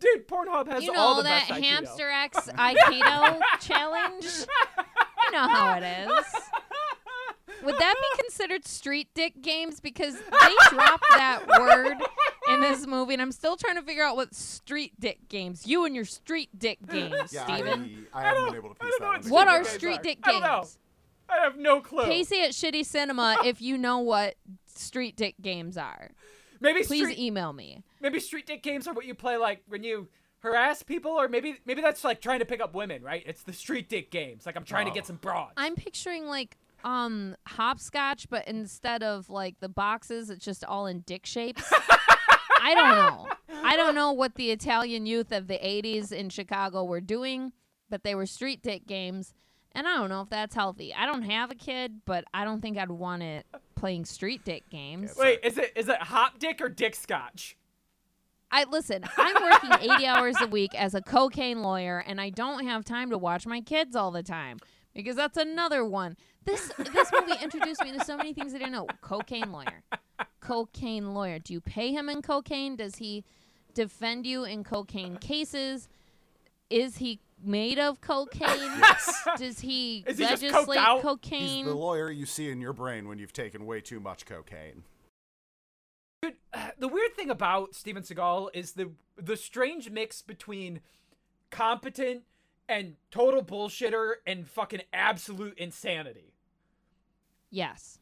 Dude, 0.00 0.28
Pornhub 0.28 0.68
has 0.68 0.84
You 0.84 0.94
all 0.94 1.16
know 1.16 1.22
the 1.22 1.28
that 1.28 1.48
best 1.48 1.60
Aikido. 1.60 1.64
hamster 1.64 2.10
X 2.10 2.36
Aikido 2.50 3.40
challenge? 3.60 4.24
You 4.24 5.32
know 5.32 5.48
how 5.48 5.78
it 5.78 5.84
is. 5.84 6.24
Would 7.64 7.78
that 7.78 7.94
be 8.00 8.22
considered 8.22 8.66
street 8.66 9.08
dick 9.14 9.40
games? 9.42 9.80
Because 9.80 10.14
they 10.14 10.54
dropped 10.70 11.04
that 11.10 11.42
word 11.58 11.96
in 12.52 12.60
this 12.60 12.86
movie, 12.86 13.14
and 13.14 13.22
I'm 13.22 13.32
still 13.32 13.56
trying 13.56 13.76
to 13.76 13.82
figure 13.82 14.02
out 14.04 14.16
what 14.16 14.34
street 14.34 14.92
dick 15.00 15.28
games. 15.28 15.66
You 15.66 15.84
and 15.84 15.94
your 15.94 16.04
street 16.04 16.50
dick 16.58 16.78
games, 16.90 17.32
Yeah, 17.32 17.44
Steven. 17.44 18.06
I, 18.12 18.20
I 18.20 18.22
haven't 18.24 18.42
don't- 18.42 18.50
been 18.52 18.56
able 18.64 18.74
to 18.74 18.82
I 18.82 18.84
piece 18.84 18.94
don't 18.98 19.22
that 19.22 19.30
what 19.30 19.46
one 19.46 19.56
What 19.56 19.66
street 19.66 19.94
are 19.98 20.02
dick 20.02 20.02
games 20.02 20.02
street 20.02 20.02
dick 20.02 20.18
I 20.24 20.32
don't 20.32 20.42
know. 20.42 20.56
games? 20.60 20.78
I 21.28 21.36
have 21.42 21.56
no 21.56 21.80
clue. 21.80 22.04
Casey 22.04 22.42
at 22.42 22.50
Shitty 22.50 22.84
Cinema, 22.84 23.38
if 23.44 23.62
you 23.62 23.78
know 23.78 23.98
what 23.98 24.34
street 24.66 25.16
dick 25.16 25.36
games 25.40 25.78
are, 25.78 26.10
maybe 26.60 26.82
please 26.84 27.04
street, 27.06 27.18
email 27.18 27.52
me. 27.52 27.82
maybe 28.00 28.20
street 28.20 28.46
dick 28.46 28.62
games 28.62 28.86
are 28.86 28.92
what 28.94 29.06
you 29.06 29.14
play 29.14 29.36
like 29.38 29.62
when 29.68 29.82
you 29.82 30.08
harass 30.40 30.82
people, 30.82 31.12
or 31.12 31.26
maybe 31.26 31.56
maybe 31.64 31.80
that's 31.80 32.04
like 32.04 32.20
trying 32.20 32.40
to 32.40 32.44
pick 32.44 32.60
up 32.60 32.74
women, 32.74 33.02
right? 33.02 33.22
It's 33.24 33.42
the 33.42 33.54
street 33.54 33.88
dick 33.88 34.10
games. 34.10 34.44
Like 34.44 34.54
I'm 34.56 34.64
trying 34.64 34.84
to 34.84 34.92
get 34.92 35.04
Oh. 35.04 35.06
some 35.06 35.16
broads. 35.16 35.54
I'm 35.56 35.74
picturing 35.74 36.26
like 36.26 36.58
um 36.84 37.34
hopscotch, 37.46 38.28
but 38.28 38.46
instead 38.46 39.02
of 39.02 39.28
like 39.30 39.58
the 39.60 39.68
boxes, 39.68 40.30
it's 40.30 40.44
just 40.44 40.64
all 40.64 40.86
in 40.86 41.00
dick 41.00 41.26
shapes. 41.26 41.72
I 42.60 42.74
don't 42.74 42.96
know. 42.96 43.28
I 43.62 43.76
don't 43.76 43.94
know 43.94 44.12
what 44.12 44.36
the 44.36 44.50
Italian 44.50 45.06
youth 45.06 45.32
of 45.32 45.48
the 45.48 45.58
80s 45.58 46.12
in 46.12 46.28
Chicago 46.30 46.84
were 46.84 47.00
doing, 47.00 47.52
but 47.90 48.04
they 48.04 48.14
were 48.14 48.26
street 48.26 48.62
dick 48.62 48.86
games. 48.86 49.34
And 49.72 49.88
I 49.88 49.96
don't 49.96 50.08
know 50.08 50.20
if 50.20 50.30
that's 50.30 50.54
healthy. 50.54 50.94
I 50.94 51.04
don't 51.04 51.22
have 51.22 51.50
a 51.50 51.54
kid, 51.54 52.02
but 52.04 52.24
I 52.32 52.44
don't 52.44 52.60
think 52.60 52.78
I'd 52.78 52.90
want 52.90 53.22
it 53.22 53.44
playing 53.74 54.04
street 54.04 54.44
dick 54.44 54.62
games. 54.70 55.14
Wait, 55.18 55.40
is 55.42 55.58
it 55.58 55.72
is 55.76 55.88
it 55.88 56.00
hop 56.00 56.38
dick 56.38 56.60
or 56.60 56.68
dick 56.68 56.94
scotch? 56.94 57.56
I 58.50 58.64
listen, 58.64 59.04
I'm 59.16 59.34
working 59.42 59.90
80 59.90 60.06
hours 60.06 60.36
a 60.40 60.46
week 60.46 60.74
as 60.74 60.94
a 60.94 61.02
cocaine 61.02 61.60
lawyer 61.60 61.98
and 62.06 62.20
I 62.20 62.30
don't 62.30 62.64
have 62.64 62.84
time 62.84 63.10
to 63.10 63.18
watch 63.18 63.46
my 63.46 63.60
kids 63.60 63.96
all 63.96 64.12
the 64.12 64.22
time 64.22 64.58
because 64.94 65.16
that's 65.16 65.36
another 65.36 65.84
one. 65.84 66.16
This 66.44 66.72
this 66.76 67.10
movie 67.12 67.42
introduced 67.42 67.82
me 67.82 67.92
to 67.92 68.04
so 68.04 68.16
many 68.16 68.32
things 68.32 68.54
I 68.54 68.58
didn't 68.58 68.72
know. 68.72 68.86
Cocaine 69.00 69.50
lawyer. 69.50 69.82
Cocaine 70.40 71.14
lawyer. 71.14 71.38
Do 71.38 71.52
you 71.52 71.60
pay 71.60 71.92
him 71.92 72.08
in 72.08 72.22
cocaine? 72.22 72.76
Does 72.76 72.96
he 72.96 73.24
defend 73.72 74.26
you 74.26 74.44
in 74.44 74.64
cocaine 74.64 75.16
cases? 75.16 75.88
Is 76.70 76.98
he 76.98 77.20
made 77.42 77.78
of 77.78 78.00
cocaine? 78.00 78.82
Does 79.38 79.60
he 79.60 80.04
Is 80.06 80.18
he 80.18 80.26
just 80.26 80.42
coked 80.42 80.52
legislate 80.52 80.78
out? 80.78 80.96
He's 80.96 81.02
cocaine? 81.02 81.66
the 81.66 81.74
lawyer 81.74 82.10
you 82.10 82.26
see 82.26 82.50
in 82.50 82.60
your 82.60 82.72
brain 82.72 83.08
when 83.08 83.18
you've 83.18 83.32
taken 83.32 83.64
way 83.64 83.80
too 83.80 84.00
much 84.00 84.26
cocaine. 84.26 84.84
Dude, 86.22 86.34
uh, 86.52 86.68
the 86.78 86.88
weird 86.88 87.14
thing 87.14 87.30
about 87.30 87.74
Steven 87.74 88.02
Seagal 88.02 88.48
is 88.54 88.72
the 88.72 88.92
the 89.16 89.36
strange 89.36 89.90
mix 89.90 90.20
between 90.22 90.80
competent 91.50 92.22
and 92.68 92.96
total 93.10 93.42
bullshitter 93.42 94.14
and 94.26 94.48
fucking 94.48 94.82
absolute 94.92 95.56
insanity. 95.58 96.33
Yes. 97.50 97.98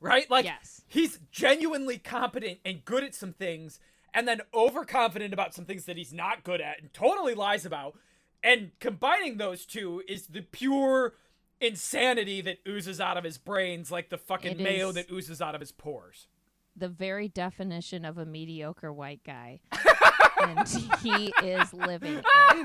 Right? 0.00 0.30
Like 0.30 0.44
Yes. 0.46 0.82
he's 0.88 1.18
genuinely 1.30 1.98
competent 1.98 2.58
and 2.64 2.84
good 2.84 3.04
at 3.04 3.14
some 3.14 3.32
things 3.34 3.78
and 4.14 4.26
then 4.26 4.40
overconfident 4.54 5.32
about 5.34 5.54
some 5.54 5.64
things 5.66 5.84
that 5.84 5.96
he's 5.98 6.12
not 6.12 6.42
good 6.42 6.60
at 6.60 6.80
and 6.80 6.92
totally 6.94 7.34
lies 7.34 7.66
about. 7.66 7.98
And 8.42 8.70
combining 8.80 9.36
those 9.36 9.66
two 9.66 10.02
is 10.08 10.28
the 10.28 10.40
pure 10.40 11.12
insanity 11.60 12.40
that 12.40 12.58
oozes 12.66 13.00
out 13.00 13.16
of 13.18 13.24
his 13.24 13.36
brains 13.36 13.90
like 13.90 14.08
the 14.08 14.16
fucking 14.16 14.52
It 14.52 14.60
mayo 14.60 14.90
that 14.92 15.10
oozes 15.10 15.42
out 15.42 15.54
of 15.54 15.60
his 15.60 15.72
pores. 15.72 16.26
the 16.74 16.88
very 16.88 17.28
definition 17.28 18.04
of 18.06 18.16
a 18.16 18.24
mediocre 18.24 18.90
white 18.92 19.22
guy. 19.24 19.60
and 20.40 20.66
he 21.02 21.26
is 21.42 21.74
living 21.74 22.22
he 22.52 22.62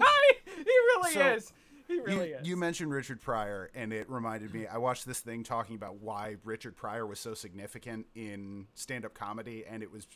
really 0.65 1.11
So, 1.11 1.27
is. 1.33 1.51
He 1.87 1.99
really 1.99 2.29
you, 2.29 2.35
is. 2.37 2.47
you 2.47 2.57
mentioned 2.57 2.91
Richard 2.91 3.21
Pryor, 3.21 3.69
and 3.75 3.93
it 3.93 4.09
reminded 4.09 4.53
me. 4.53 4.65
I 4.65 4.77
watched 4.77 5.05
this 5.05 5.19
thing 5.19 5.43
talking 5.43 5.75
about 5.75 5.97
why 6.01 6.37
Richard 6.43 6.75
Pryor 6.75 7.05
was 7.05 7.19
so 7.19 7.33
significant 7.35 8.07
in 8.15 8.67
stand-up 8.73 9.13
comedy, 9.13 9.63
and 9.69 9.83
it 9.83 9.91
was 9.91 10.07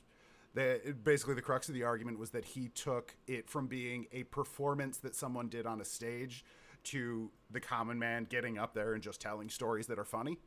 the 0.55 0.95
basically 1.03 1.35
the 1.35 1.43
crux 1.43 1.67
of 1.67 1.75
the 1.75 1.83
argument 1.83 2.17
was 2.17 2.31
that 2.31 2.43
he 2.43 2.69
took 2.69 3.15
it 3.27 3.47
from 3.47 3.67
being 3.67 4.07
a 4.11 4.23
performance 4.23 4.97
that 4.97 5.13
someone 5.15 5.47
did 5.47 5.67
on 5.67 5.79
a 5.79 5.85
stage 5.85 6.43
to 6.85 7.29
the 7.51 7.59
common 7.59 7.99
man 7.99 8.25
getting 8.27 8.57
up 8.57 8.73
there 8.73 8.93
and 8.93 9.03
just 9.03 9.21
telling 9.21 9.47
stories 9.49 9.85
that 9.87 9.99
are 9.99 10.05
funny. 10.05 10.39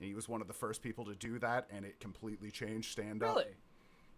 And 0.00 0.08
he 0.08 0.14
was 0.14 0.28
one 0.28 0.40
of 0.40 0.48
the 0.48 0.54
first 0.54 0.82
people 0.82 1.04
to 1.04 1.14
do 1.14 1.38
that, 1.38 1.68
and 1.70 1.84
it 1.84 2.00
completely 2.00 2.50
changed 2.50 2.90
stand-up. 2.90 3.36
really? 3.36 3.50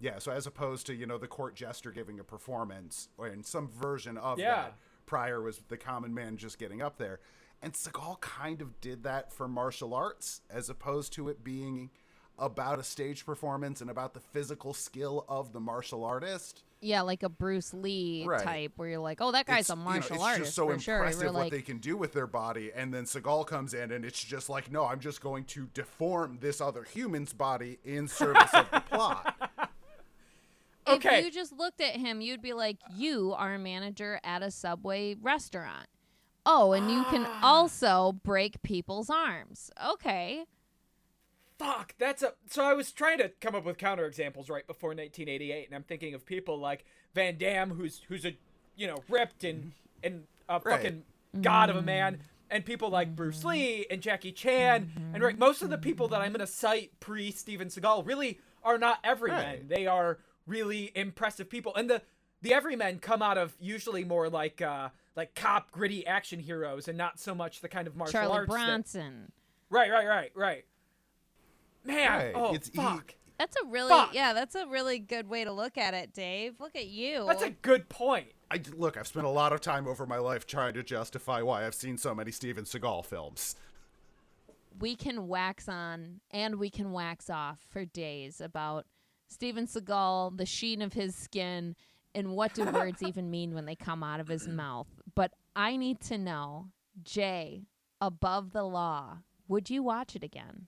Yeah, 0.00 0.18
so 0.18 0.32
as 0.32 0.46
opposed 0.46 0.86
to, 0.86 0.94
you 0.94 1.06
know, 1.06 1.18
the 1.18 1.28
court 1.28 1.54
jester 1.54 1.90
giving 1.92 2.18
a 2.20 2.24
performance 2.24 3.08
or 3.18 3.28
in 3.28 3.44
some 3.44 3.68
version 3.68 4.16
of 4.16 4.38
Yeah. 4.38 4.54
that, 4.62 4.74
Pryor 5.06 5.40
was 5.42 5.60
the 5.68 5.76
common 5.76 6.14
man 6.14 6.36
just 6.36 6.58
getting 6.58 6.82
up 6.82 6.98
there. 6.98 7.20
And 7.60 7.72
Seagal 7.74 8.20
kind 8.20 8.60
of 8.60 8.80
did 8.80 9.04
that 9.04 9.32
for 9.32 9.46
martial 9.46 9.94
arts 9.94 10.40
as 10.50 10.68
opposed 10.68 11.12
to 11.14 11.28
it 11.28 11.44
being 11.44 11.90
about 12.38 12.78
a 12.80 12.82
stage 12.82 13.24
performance 13.24 13.80
and 13.80 13.88
about 13.90 14.14
the 14.14 14.20
physical 14.20 14.74
skill 14.74 15.24
of 15.28 15.52
the 15.52 15.60
martial 15.60 16.04
artist. 16.04 16.64
Yeah, 16.80 17.02
like 17.02 17.22
a 17.22 17.28
Bruce 17.28 17.72
Lee 17.72 18.24
Right. 18.26 18.42
type 18.42 18.72
where 18.74 18.88
you're 18.88 18.98
like, 18.98 19.20
oh, 19.20 19.30
that 19.30 19.46
guy's 19.46 19.60
It's, 19.60 19.70
a 19.70 19.74
you 19.74 19.78
know, 19.78 19.84
martial 19.84 20.16
it's 20.16 20.24
artist 20.24 20.44
just 20.46 20.56
so 20.56 20.68
for 20.68 20.78
sure. 20.80 20.96
impressive 20.96 21.26
what 21.26 21.34
like, 21.34 21.52
they 21.52 21.62
can 21.62 21.78
do 21.78 21.96
with 21.96 22.12
their 22.12 22.26
body, 22.26 22.72
and 22.74 22.92
then 22.92 23.04
Seagal 23.04 23.46
comes 23.46 23.72
in, 23.74 23.92
and 23.92 24.04
it's 24.04 24.24
just 24.24 24.48
like, 24.48 24.72
no, 24.72 24.86
I'm 24.86 24.98
just 24.98 25.20
going 25.20 25.44
to 25.44 25.68
deform 25.74 26.38
this 26.40 26.60
other 26.60 26.82
human's 26.82 27.32
body 27.32 27.78
in 27.84 28.08
service 28.08 28.50
of 28.52 28.66
the 28.72 28.80
plot. 28.80 29.51
Okay. 30.86 31.18
if 31.18 31.24
you 31.24 31.30
just 31.30 31.52
looked 31.52 31.80
at 31.80 31.96
him, 31.96 32.20
you'd 32.20 32.42
be 32.42 32.52
like, 32.52 32.78
you 32.94 33.34
are 33.36 33.54
a 33.54 33.58
manager 33.58 34.20
at 34.24 34.42
a 34.42 34.50
Subway 34.50 35.14
restaurant. 35.20 35.88
Oh, 36.44 36.72
and 36.72 36.90
you 36.90 37.04
can 37.04 37.24
ah. 37.26 37.40
also 37.42 38.12
break 38.24 38.62
people's 38.62 39.08
arms. 39.08 39.70
Okay. 39.84 40.44
Fuck, 41.58 41.94
that's 41.98 42.22
a. 42.22 42.32
So 42.50 42.64
I 42.64 42.72
was 42.72 42.90
trying 42.90 43.18
to 43.18 43.28
come 43.40 43.54
up 43.54 43.64
with 43.64 43.78
counterexamples 43.78 44.50
right 44.50 44.66
before 44.66 44.90
1988, 44.90 45.66
and 45.66 45.74
I'm 45.76 45.84
thinking 45.84 46.14
of 46.14 46.26
people 46.26 46.58
like 46.58 46.84
Van 47.14 47.38
Damme, 47.38 47.70
who's 47.70 48.00
who's 48.08 48.24
a, 48.24 48.36
you 48.74 48.88
know, 48.88 49.04
ripped 49.08 49.44
and 49.44 49.72
and 50.02 50.24
a 50.48 50.54
Right. 50.54 50.76
fucking 50.76 51.04
god 51.40 51.70
of 51.70 51.76
a 51.76 51.82
man, 51.82 52.18
and 52.50 52.64
people 52.64 52.90
like 52.90 53.14
Bruce 53.14 53.44
Lee 53.44 53.86
and 53.88 54.02
Jackie 54.02 54.32
Chan, 54.32 54.90
and 55.14 55.22
right, 55.22 55.38
most 55.38 55.62
of 55.62 55.70
the 55.70 55.78
people 55.78 56.08
that 56.08 56.20
I'm 56.20 56.32
gonna 56.32 56.48
cite 56.48 56.98
pre 56.98 57.30
Steven 57.30 57.68
Seagal 57.68 58.06
really 58.08 58.40
are 58.64 58.78
not 58.78 58.98
everymen. 59.04 59.44
Right. 59.44 59.68
They 59.68 59.86
are 59.86 60.18
really 60.46 60.90
impressive 60.94 61.48
people, 61.48 61.74
and 61.76 61.88
the 61.90 62.02
the 62.42 62.52
everymen 62.52 62.98
come 62.98 63.22
out 63.22 63.38
of 63.38 63.54
usually 63.60 64.04
more 64.04 64.28
like 64.28 64.60
uh 64.62 64.88
like 65.16 65.34
cop 65.34 65.70
gritty 65.70 66.06
action 66.06 66.40
heroes, 66.40 66.88
and 66.88 66.96
not 66.98 67.18
so 67.20 67.34
much 67.34 67.60
the 67.60 67.68
kind 67.68 67.86
of 67.86 67.94
martial 67.96 68.12
Charlie 68.12 68.32
arts. 68.38 68.48
that- 68.50 68.54
Bronson. 68.56 69.32
Right, 69.70 69.90
right, 69.90 70.06
right, 70.06 70.30
right. 70.34 70.64
Man, 71.84 72.10
Right, 72.10 72.32
oh 72.34 72.54
it's- 72.54 72.70
he- 72.72 72.76
fuck. 72.76 73.14
That's 73.38 73.56
a 73.56 73.66
really 73.66 73.88
Fuck. 73.88 74.14
yeah, 74.14 74.34
that's 74.34 74.54
a 74.54 74.66
really 74.68 75.00
good 75.00 75.28
way 75.28 75.42
to 75.42 75.50
look 75.50 75.76
at 75.76 75.94
it, 75.94 76.12
Dave. 76.12 76.60
Look 76.60 76.76
at 76.76 76.86
you. 76.86 77.24
That's 77.26 77.42
a 77.42 77.50
good 77.50 77.88
point. 77.88 78.28
I 78.52 78.60
look. 78.76 78.96
I've 78.96 79.08
spent 79.08 79.26
a 79.26 79.30
lot 79.30 79.52
of 79.52 79.60
time 79.60 79.88
over 79.88 80.06
my 80.06 80.18
life 80.18 80.46
trying 80.46 80.74
to 80.74 80.82
justify 80.84 81.42
why 81.42 81.66
I've 81.66 81.74
seen 81.74 81.96
so 81.98 82.14
many 82.14 82.30
Steven 82.30 82.64
Seagal 82.64 83.06
films. 83.06 83.56
we 84.78 84.94
can 84.96 85.26
wax 85.28 85.68
on 85.68 86.20
and 86.30 86.56
we 86.56 86.70
can 86.70 86.92
wax 86.92 87.28
off 87.28 87.58
for 87.68 87.84
days 87.84 88.40
about 88.40 88.86
Steven 89.32 89.66
Seagal, 89.66 90.36
the 90.36 90.46
sheen 90.46 90.82
of 90.82 90.92
his 90.92 91.14
skin, 91.14 91.74
and 92.14 92.30
what 92.32 92.54
do 92.54 92.64
words 92.72 93.02
even 93.02 93.30
mean 93.30 93.54
when 93.54 93.64
they 93.66 93.74
come 93.74 94.02
out 94.02 94.20
of 94.20 94.28
his 94.28 94.46
mouth. 94.46 94.88
But 95.14 95.32
I 95.56 95.76
need 95.76 96.00
to 96.02 96.18
know, 96.18 96.68
Jay, 97.02 97.62
above 98.00 98.52
the 98.52 98.64
law, 98.64 99.18
would 99.48 99.70
you 99.70 99.82
watch 99.82 100.14
it 100.14 100.22
again? 100.22 100.66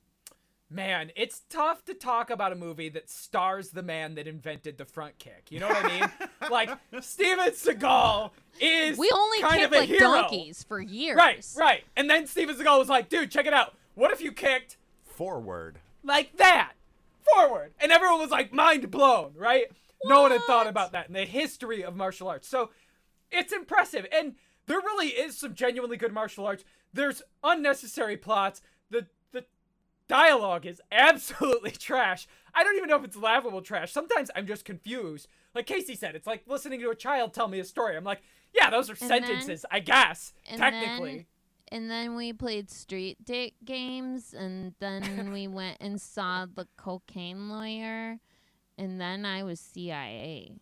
man, 0.71 1.13
it's 1.15 1.43
tough 1.49 1.85
to 1.85 1.95
talk 1.95 2.31
about 2.31 2.53
a 2.53 2.57
movie 2.57 2.89
that 2.89 3.09
stars 3.09 3.71
the 3.71 3.83
man 3.83 4.17
that 4.17 4.27
invented 4.27 4.77
the 4.77 4.85
front 4.85 5.19
kick. 5.19 5.47
You 5.51 5.61
know 5.61 5.69
what 5.69 5.85
I 5.85 5.89
mean? 6.01 6.11
like 6.51 6.71
Steven 7.01 7.51
Seagal 7.51 8.31
is 8.61 8.99
We 8.99 9.11
only 9.15 9.41
kind 9.41 9.61
kicked 9.61 9.67
of 9.67 9.73
a 9.73 9.79
like 9.81 9.89
hero. 9.89 10.01
donkeys 10.01 10.65
for 10.65 10.81
years. 10.81 11.17
Right, 11.17 11.47
right. 11.57 11.85
And 11.97 12.11
then 12.11 12.27
Steven 12.27 12.57
Seagal 12.57 12.79
was 12.79 12.89
like, 12.89 13.09
dude, 13.09 13.31
check 13.31 13.47
it 13.47 13.55
out. 13.55 13.75
What 13.95 14.11
if 14.11 14.21
you 14.21 14.33
kicked 14.33 14.77
Forward. 15.05 15.79
like 16.03 16.37
that 16.39 16.73
forward? 17.33 17.75
And 17.81 17.93
everyone 17.93 18.21
was 18.21 18.31
like 18.31 18.53
mind 18.53 18.91
blown, 18.91 19.33
right? 19.37 19.67
No 20.05 20.23
one 20.23 20.31
had 20.33 20.43
thought 20.43 20.67
about 20.67 20.93
that 20.93 21.09
in 21.09 21.15
the 21.15 21.25
history 21.25 21.83
of 21.83 21.97
martial 21.97 22.29
arts. 22.29 22.47
So 22.49 22.71
it's 23.31 23.53
impressive. 23.53 24.07
And 24.13 24.35
there 24.67 24.79
really 24.81 25.09
is 25.09 25.39
some 25.39 25.55
genuinely 25.55 25.97
good 25.97 26.13
martial 26.13 26.47
arts. 26.47 26.65
There's 26.93 27.23
unnecessary 27.43 28.17
plots. 28.17 28.61
The 28.91 29.07
the 29.33 29.45
dialogue 30.09 30.67
is 30.67 30.81
absolutely 30.93 31.71
trash. 31.73 32.27
I 32.55 32.63
don't 32.63 32.77
even 32.77 32.89
know 32.89 32.97
if 32.97 33.05
it's 33.05 33.17
laughable 33.17 33.63
trash. 33.63 33.93
Sometimes 33.93 34.31
I'm 34.37 34.47
just 34.47 34.65
confused. 34.65 35.27
Like 35.55 35.67
Casey 35.67 35.95
said, 35.95 36.15
it's 36.15 36.27
like 36.27 36.43
listening 36.47 36.81
to 36.81 36.91
a 36.91 36.95
child 36.95 37.33
tell 37.33 37.49
me 37.49 37.59
a 37.59 37.65
story. 37.65 37.97
I'm 37.97 38.05
like, 38.05 38.23
yeah, 38.55 38.71
those 38.71 38.89
are 38.91 38.97
And 39.01 39.11
then- 39.11 39.23
sentences, 39.25 39.65
I 39.71 39.81
guess, 39.81 40.33
technically. 40.57 41.27
And 41.75 41.91
then 41.91 42.15
we 42.15 42.33
played 42.33 42.71
street 42.71 43.25
date 43.25 43.57
games, 43.65 44.33
and 44.33 44.75
then 44.79 45.33
we 45.33 45.49
went 45.49 45.79
and 45.81 46.01
saw 46.01 46.47
the 46.47 46.69
cocaine 46.77 47.49
lawyer, 47.49 48.21
and 48.79 49.01
then 49.01 49.27
I 49.27 49.43
was 49.43 49.59
CIA. 49.59 50.53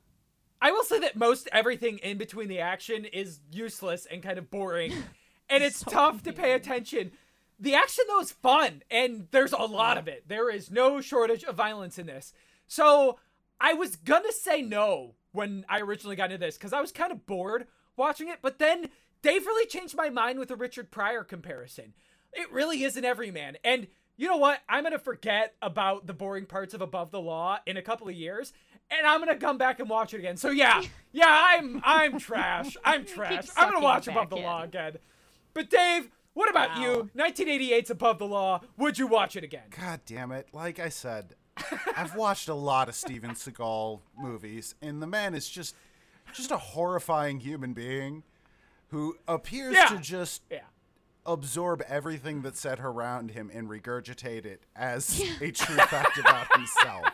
I 0.62 0.70
will 0.70 0.85
say 0.85 0.98
that 1.01 1.14
most 1.14 1.51
everything 1.53 1.98
in 1.98 2.16
between 2.16 2.48
the 2.48 2.61
action 2.61 3.05
is 3.05 3.40
useless 3.51 4.07
and 4.07 4.22
kind 4.22 4.38
of 4.38 4.51
boring, 4.51 4.94
and 5.51 5.62
it's 5.62 5.81
So 5.81 5.90
tough 5.90 6.22
to 6.22 6.33
pay 6.33 6.55
attention. 6.55 7.12
The 7.61 7.75
action 7.75 8.05
though 8.09 8.20
is 8.20 8.33
fun, 8.33 8.83
and 8.90 9.29
there's 9.33 9.53
a 9.53 9.59
lot 9.59 9.98
of 9.98 10.09
it. 10.09 10.29
There 10.29 10.48
is 10.48 10.70
no 10.70 11.03
shortage 11.03 11.44
of 11.44 11.57
violence 11.57 11.98
in 11.98 12.07
this. 12.07 12.33
So 12.66 13.18
I 13.61 13.75
was 13.75 13.96
gonna 13.96 14.33
say 14.33 14.62
no 14.62 15.16
when 15.33 15.66
I 15.68 15.81
originally 15.81 16.16
got 16.16 16.33
into 16.33 16.46
this 16.46 16.57
because 16.57 16.72
I 16.72 16.81
was 16.81 16.90
kind 16.90 17.12
of 17.12 17.27
bored 17.27 17.66
watching 17.98 18.29
it, 18.29 18.38
but 18.40 18.59
then 18.59 18.88
Dave 19.23 19.47
really 19.47 19.67
changed 19.67 19.97
my 19.97 20.11
mind 20.11 20.39
with 20.39 20.49
the 20.49 20.57
Richard 20.57 20.91
Pryor 20.91 21.25
comparison. 21.25 21.95
It 22.33 22.53
really 22.53 22.83
is 22.83 22.97
an 22.97 23.05
everyman, 23.05 23.57
and 23.65 23.87
you 24.17 24.29
know 24.29 24.37
what? 24.37 24.61
I'm 24.69 24.83
gonna 24.85 24.99
forget 24.99 25.55
about 25.63 26.07
the 26.07 26.13
boring 26.13 26.47
parts 26.47 26.75
of 26.75 26.81
Above 26.81 27.11
the 27.11 27.21
Law 27.21 27.59
in 27.67 27.77
a 27.77 27.83
couple 27.83 28.09
of 28.09 28.15
years, 28.15 28.53
and 28.91 29.07
I'm 29.07 29.21
gonna 29.21 29.37
come 29.37 29.59
back 29.59 29.81
and 29.81 29.89
watch 29.89 30.13
it 30.15 30.19
again. 30.19 30.37
So 30.37 30.51
yeah, 30.51 30.83
yeah, 31.13 31.27
I'm 31.29 31.81
I'm 31.85 32.19
trash. 32.19 32.77
I'm 32.85 33.05
trash. 33.05 33.49
I'm 33.57 33.73
gonna 33.73 33.85
watch 33.85 34.07
back 34.07 34.17
Above 34.17 34.31
the 34.31 34.37
in. 34.37 34.43
Law 34.43 34.63
again. 34.63 34.97
But 35.55 35.71
Dave, 35.71 36.11
what 36.35 36.49
about 36.51 36.79
you? 36.79 37.11
1988's 37.17 37.91
Above 37.91 38.19
the 38.19 38.27
Law. 38.27 38.61
Would 38.79 38.99
you 38.99 39.07
watch 39.07 39.37
it 39.37 39.45
again? 39.45 39.65
God 39.79 40.01
damn 40.07 40.33
it. 40.33 40.49
Like 40.53 40.79
I 40.79 40.89
said, 40.89 41.35
I've 41.97 42.15
watched 42.17 42.49
a 42.49 42.55
lot 42.55 42.89
of 42.89 42.95
Steven 42.95 43.33
Seagal 43.33 44.01
movies, 44.19 44.75
and 44.81 45.03
the 45.03 45.07
man 45.07 45.35
is 45.35 45.49
just 45.49 45.75
just 46.33 46.51
a 46.51 46.57
horrifying 46.57 47.41
human 47.41 47.73
being 47.75 48.23
who 48.93 49.17
appears 49.27 49.75
Yeah. 49.75 49.87
to 49.87 49.99
just 49.99 50.43
Yeah. 50.51 50.61
absorb 51.27 51.83
everything 51.89 52.43
that's 52.43 52.61
said 52.61 52.79
around 52.79 53.33
him 53.33 53.51
and 53.53 53.69
regurgitate 53.69 54.45
it 54.45 54.63
as 54.77 55.21
a 55.41 55.51
true 55.51 55.77
fact 55.77 56.19
about 56.19 56.47
himself. 56.57 57.07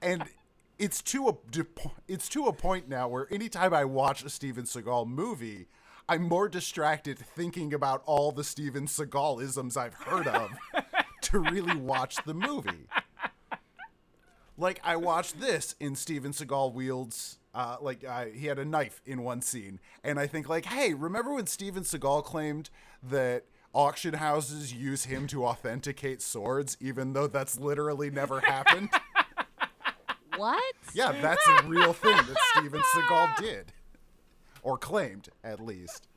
And 0.00 0.24
it's 0.78 1.00
to 1.02 1.28
a 1.28 1.34
it's 2.08 2.28
to 2.30 2.46
a 2.46 2.52
point 2.52 2.88
now 2.88 3.08
where 3.08 3.26
anytime 3.32 3.72
I 3.72 3.84
watch 3.84 4.24
a 4.24 4.30
Steven 4.30 4.64
Seagal 4.64 5.06
movie, 5.08 5.68
I'm 6.08 6.22
more 6.24 6.48
distracted 6.48 7.18
thinking 7.18 7.72
about 7.72 8.02
all 8.04 8.32
the 8.32 8.44
Steven 8.44 8.86
Seagal 8.86 9.42
isms 9.42 9.76
I've 9.76 9.94
heard 9.94 10.26
of 10.26 10.50
to 11.22 11.38
really 11.38 11.76
watch 11.76 12.16
the 12.26 12.34
movie. 12.34 12.88
Like 14.58 14.80
I 14.84 14.96
watched 14.96 15.40
this 15.40 15.74
in 15.80 15.94
Steven 15.94 16.32
Seagal 16.32 16.74
wields 16.74 17.38
uh, 17.54 17.76
like 17.80 18.04
uh, 18.04 18.26
he 18.26 18.46
had 18.46 18.58
a 18.58 18.64
knife 18.64 19.00
in 19.04 19.22
one 19.22 19.42
scene, 19.42 19.80
and 20.02 20.18
I 20.18 20.26
think 20.26 20.48
like, 20.48 20.66
hey, 20.66 20.94
remember 20.94 21.34
when 21.34 21.46
Steven 21.46 21.82
Seagal 21.82 22.24
claimed 22.24 22.70
that 23.02 23.44
auction 23.74 24.14
houses 24.14 24.72
use 24.72 25.04
him 25.04 25.26
to 25.28 25.46
authenticate 25.46 26.22
swords, 26.22 26.76
even 26.80 27.12
though 27.12 27.26
that's 27.26 27.58
literally 27.58 28.10
never 28.10 28.40
happened? 28.40 28.90
What? 30.36 30.74
yeah, 30.94 31.12
that's 31.20 31.46
a 31.46 31.62
real 31.66 31.92
thing 31.92 32.16
that 32.16 32.36
Steven 32.56 32.80
Seagal 32.80 33.36
did, 33.36 33.72
or 34.62 34.78
claimed 34.78 35.28
at 35.44 35.60
least. 35.60 36.08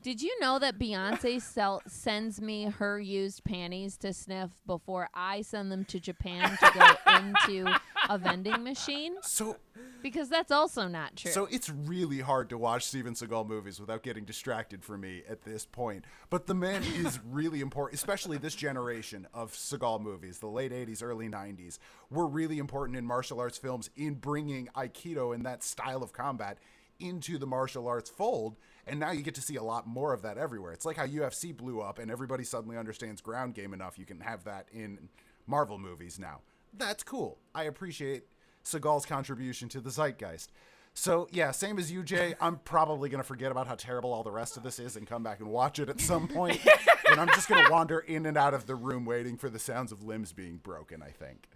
Did 0.00 0.22
you 0.22 0.38
know 0.40 0.58
that 0.60 0.78
Beyonce 0.78 1.42
sell- 1.42 1.82
sends 1.86 2.40
me 2.40 2.64
her 2.66 3.00
used 3.00 3.42
panties 3.44 3.96
to 3.98 4.12
sniff 4.12 4.50
before 4.66 5.08
I 5.12 5.42
send 5.42 5.72
them 5.72 5.84
to 5.86 5.98
Japan 6.00 6.56
to 6.56 6.70
go 6.72 7.12
into 7.18 7.78
a 8.08 8.16
vending 8.16 8.62
machine? 8.62 9.16
So, 9.22 9.56
Because 10.00 10.28
that's 10.28 10.52
also 10.52 10.86
not 10.86 11.16
true. 11.16 11.32
so 11.32 11.46
it's 11.50 11.68
really 11.68 12.20
hard 12.20 12.48
to 12.50 12.56
watch 12.58 12.84
Steven 12.86 13.14
Seagal 13.14 13.48
movies 13.48 13.80
without 13.80 14.02
getting 14.04 14.24
distracted 14.24 14.84
for 14.84 14.96
me 14.96 15.24
at 15.28 15.42
this 15.42 15.66
point. 15.66 16.04
But 16.30 16.46
the 16.46 16.54
man 16.54 16.82
is 16.96 17.18
really 17.28 17.60
important, 17.60 17.98
especially 17.98 18.38
this 18.38 18.54
generation 18.54 19.26
of 19.34 19.52
Seagal 19.52 20.00
movies, 20.00 20.38
the 20.38 20.46
late 20.46 20.70
80s, 20.72 21.02
early 21.02 21.28
90s, 21.28 21.78
were 22.08 22.26
really 22.26 22.58
important 22.58 22.96
in 22.96 23.04
martial 23.04 23.40
arts 23.40 23.58
films 23.58 23.90
in 23.96 24.14
bringing 24.14 24.68
Aikido 24.76 25.34
and 25.34 25.44
that 25.44 25.64
style 25.64 26.02
of 26.04 26.12
combat 26.12 26.56
into 27.00 27.38
the 27.38 27.46
martial 27.46 27.86
arts 27.86 28.10
fold. 28.10 28.56
And 28.86 28.98
now 28.98 29.10
you 29.10 29.22
get 29.22 29.34
to 29.34 29.42
see 29.42 29.56
a 29.56 29.62
lot 29.62 29.86
more 29.86 30.12
of 30.12 30.22
that 30.22 30.38
everywhere. 30.38 30.72
It's 30.72 30.86
like 30.86 30.96
how 30.96 31.06
UFC 31.06 31.56
blew 31.56 31.80
up 31.80 31.98
and 31.98 32.10
everybody 32.10 32.44
suddenly 32.44 32.76
understands 32.76 33.20
ground 33.20 33.54
game 33.54 33.74
enough. 33.74 33.98
You 33.98 34.06
can 34.06 34.20
have 34.20 34.44
that 34.44 34.66
in 34.72 35.08
Marvel 35.46 35.78
movies 35.78 36.18
now. 36.18 36.40
That's 36.72 37.02
cool. 37.02 37.38
I 37.54 37.64
appreciate 37.64 38.24
Seagal's 38.64 39.06
contribution 39.06 39.68
to 39.70 39.80
the 39.80 39.90
zeitgeist. 39.90 40.48
So 40.94 41.28
yeah, 41.30 41.52
same 41.52 41.78
as 41.78 41.92
you, 41.92 42.02
Jay. 42.02 42.34
I'm 42.40 42.56
probably 42.56 43.08
gonna 43.08 43.22
forget 43.22 43.52
about 43.52 43.66
how 43.66 43.76
terrible 43.76 44.12
all 44.12 44.24
the 44.24 44.32
rest 44.32 44.56
of 44.56 44.62
this 44.64 44.78
is 44.78 44.96
and 44.96 45.06
come 45.06 45.22
back 45.22 45.38
and 45.38 45.48
watch 45.48 45.78
it 45.78 45.88
at 45.88 46.00
some 46.00 46.26
point. 46.26 46.60
and 47.10 47.20
I'm 47.20 47.28
just 47.28 47.48
gonna 47.48 47.70
wander 47.70 48.00
in 48.00 48.26
and 48.26 48.36
out 48.36 48.52
of 48.52 48.66
the 48.66 48.74
room 48.74 49.04
waiting 49.04 49.36
for 49.36 49.48
the 49.48 49.60
sounds 49.60 49.92
of 49.92 50.02
limbs 50.02 50.32
being 50.32 50.56
broken. 50.56 51.02
I 51.02 51.10
think. 51.10 51.48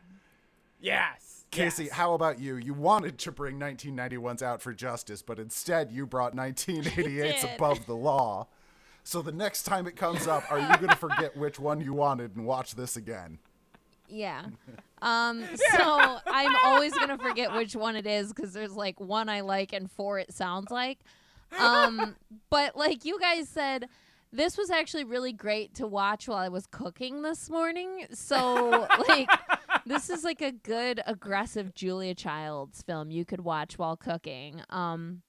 Yes. 0.80 1.41
Casey, 1.52 1.84
yes. 1.84 1.92
how 1.92 2.14
about 2.14 2.40
you? 2.40 2.56
You 2.56 2.74
wanted 2.74 3.18
to 3.18 3.30
bring 3.30 3.60
1991's 3.60 4.42
Out 4.42 4.62
for 4.62 4.72
Justice, 4.72 5.22
but 5.22 5.38
instead 5.38 5.92
you 5.92 6.06
brought 6.06 6.34
1988's. 6.34 7.44
Above 7.44 7.86
the 7.86 7.94
Law. 7.94 8.48
So 9.04 9.20
the 9.20 9.32
next 9.32 9.64
time 9.64 9.86
it 9.86 9.94
comes 9.94 10.26
up, 10.26 10.50
are 10.50 10.58
you 10.58 10.76
gonna 10.78 10.96
forget 10.96 11.36
which 11.36 11.60
one 11.60 11.80
you 11.80 11.92
wanted 11.92 12.36
and 12.36 12.46
watch 12.46 12.74
this 12.74 12.96
again? 12.96 13.38
Yeah. 14.08 14.46
Um, 15.02 15.42
so 15.72 16.20
I'm 16.26 16.54
always 16.64 16.96
gonna 16.96 17.18
forget 17.18 17.52
which 17.52 17.74
one 17.74 17.96
it 17.96 18.06
is 18.06 18.32
because 18.32 18.52
there's 18.52 18.70
like 18.70 19.00
one 19.00 19.28
I 19.28 19.40
like 19.40 19.72
and 19.72 19.90
four 19.90 20.20
it 20.20 20.32
sounds 20.32 20.70
like. 20.70 21.00
Um, 21.58 22.14
but 22.50 22.76
like 22.76 23.04
you 23.04 23.18
guys 23.18 23.48
said, 23.48 23.88
this 24.32 24.56
was 24.56 24.70
actually 24.70 25.02
really 25.02 25.32
great 25.32 25.74
to 25.74 25.88
watch 25.88 26.28
while 26.28 26.38
I 26.38 26.50
was 26.50 26.66
cooking 26.66 27.22
this 27.22 27.50
morning. 27.50 28.06
So 28.12 28.86
like 29.08 29.28
this 29.86 30.10
is 30.10 30.24
like 30.24 30.40
a 30.40 30.52
good 30.52 31.00
aggressive 31.06 31.74
Julia 31.74 32.14
Childs 32.14 32.82
film 32.82 33.10
you 33.10 33.24
could 33.24 33.40
watch 33.40 33.78
while 33.78 33.96
cooking. 33.96 34.62
Um, 34.70 35.22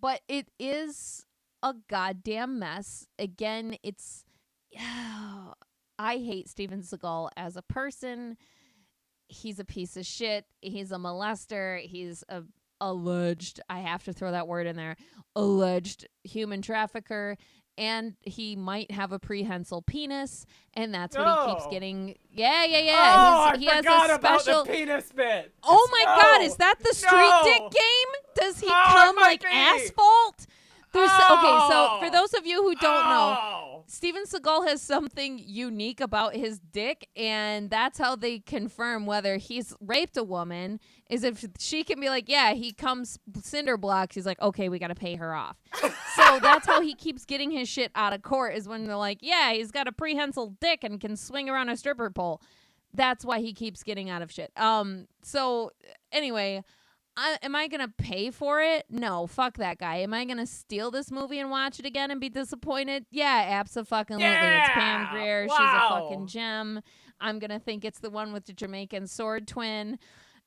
but 0.00 0.20
it 0.28 0.48
is 0.58 1.26
a 1.62 1.74
goddamn 1.88 2.58
mess. 2.58 3.06
Again, 3.18 3.76
it's 3.82 4.24
I 4.78 6.16
hate 6.18 6.48
Steven 6.48 6.82
Seagal 6.82 7.30
as 7.36 7.56
a 7.56 7.62
person. 7.62 8.36
He's 9.28 9.58
a 9.58 9.64
piece 9.64 9.96
of 9.96 10.06
shit. 10.06 10.44
He's 10.60 10.92
a 10.92 10.96
molester. 10.96 11.80
He's 11.80 12.22
a 12.28 12.42
alleged, 12.80 13.60
I 13.68 13.80
have 13.80 14.04
to 14.04 14.12
throw 14.12 14.32
that 14.32 14.48
word 14.48 14.66
in 14.66 14.76
there, 14.76 14.96
alleged 15.34 16.06
human 16.24 16.62
trafficker. 16.62 17.36
And 17.78 18.14
he 18.22 18.56
might 18.56 18.90
have 18.90 19.12
a 19.12 19.18
prehensile 19.18 19.82
penis, 19.82 20.46
and 20.72 20.94
that's 20.94 21.14
what 21.14 21.26
he 21.48 21.52
keeps 21.54 21.66
getting. 21.66 22.16
Yeah, 22.32 22.64
yeah, 22.64 22.78
yeah. 22.78 23.12
Oh, 23.54 23.58
he 23.58 23.68
I 23.68 23.74
has 23.74 23.84
forgot 23.84 24.10
a 24.10 24.14
about 24.14 24.44
the 24.46 24.64
penis 24.66 25.12
bit. 25.14 25.52
Oh 25.62 25.88
my 25.92 26.04
No. 26.16 26.22
god, 26.22 26.42
is 26.42 26.56
that 26.56 26.76
the 26.80 26.94
street 26.94 27.10
No. 27.12 27.42
dick 27.44 27.60
game? 27.70 28.08
Does 28.34 28.60
he 28.60 28.66
Oh, 28.70 28.82
come 28.86 29.16
like 29.16 29.42
be. 29.42 29.48
asphalt? 29.50 30.46
There's 30.92 31.10
okay, 31.10 31.20
so 31.68 31.88
Oh. 31.90 31.98
for 32.02 32.08
those 32.10 32.32
of 32.32 32.46
you 32.46 32.62
who 32.62 32.74
don't 32.76 33.08
know, 33.10 33.36
Oh. 33.38 33.75
Steven 33.88 34.24
Seagal 34.24 34.66
has 34.66 34.82
something 34.82 35.40
unique 35.44 36.00
about 36.00 36.34
his 36.34 36.58
dick, 36.58 37.08
and 37.14 37.70
that's 37.70 37.98
how 37.98 38.16
they 38.16 38.40
confirm 38.40 39.06
whether 39.06 39.36
he's 39.36 39.74
raped 39.80 40.16
a 40.16 40.24
woman. 40.24 40.80
Is 41.08 41.22
if 41.22 41.44
she 41.58 41.84
can 41.84 42.00
be 42.00 42.08
like, 42.08 42.28
yeah, 42.28 42.52
he 42.54 42.72
comes 42.72 43.18
cinder 43.42 43.76
blocks. 43.76 44.16
He's 44.16 44.26
like, 44.26 44.40
okay, 44.40 44.68
we 44.68 44.78
got 44.78 44.88
to 44.88 44.94
pay 44.94 45.14
her 45.14 45.34
off. 45.34 45.56
so 46.16 46.38
that's 46.40 46.66
how 46.66 46.80
he 46.80 46.94
keeps 46.94 47.24
getting 47.24 47.50
his 47.50 47.68
shit 47.68 47.92
out 47.94 48.12
of 48.12 48.22
court. 48.22 48.54
Is 48.54 48.66
when 48.66 48.86
they're 48.86 48.96
like, 48.96 49.18
yeah, 49.20 49.52
he's 49.52 49.70
got 49.70 49.86
a 49.86 49.92
prehensile 49.92 50.56
dick 50.60 50.82
and 50.82 51.00
can 51.00 51.16
swing 51.16 51.48
around 51.48 51.68
a 51.68 51.76
stripper 51.76 52.10
pole. 52.10 52.42
That's 52.92 53.24
why 53.24 53.40
he 53.40 53.52
keeps 53.52 53.82
getting 53.82 54.10
out 54.10 54.22
of 54.22 54.32
shit. 54.32 54.50
Um. 54.56 55.06
So 55.22 55.70
anyway, 56.10 56.64
I, 57.16 57.38
am 57.42 57.56
I 57.56 57.68
gonna 57.68 57.88
pay 57.96 58.30
for 58.30 58.60
it? 58.60 58.84
No, 58.90 59.26
fuck 59.26 59.56
that 59.56 59.78
guy. 59.78 59.96
Am 59.96 60.12
I 60.12 60.24
gonna 60.26 60.46
steal 60.46 60.90
this 60.90 61.10
movie 61.10 61.38
and 61.38 61.50
watch 61.50 61.78
it 61.78 61.86
again 61.86 62.10
and 62.10 62.20
be 62.20 62.28
disappointed? 62.28 63.06
Yeah, 63.10 63.44
absolutely. 63.48 63.98
It's 64.00 64.08
Pam 64.08 64.20
Yeah! 64.20 65.10
Grier. 65.12 65.48
She's 65.48 65.56
a 65.58 65.88
fucking 65.88 66.26
gem. 66.26 66.80
I'm 67.20 67.38
gonna 67.38 67.58
think 67.58 67.84
it's 67.84 68.00
the 68.00 68.10
one 68.10 68.32
with 68.32 68.44
the 68.44 68.52
Jamaican 68.52 69.06
sword 69.06 69.48
twin. 69.48 69.98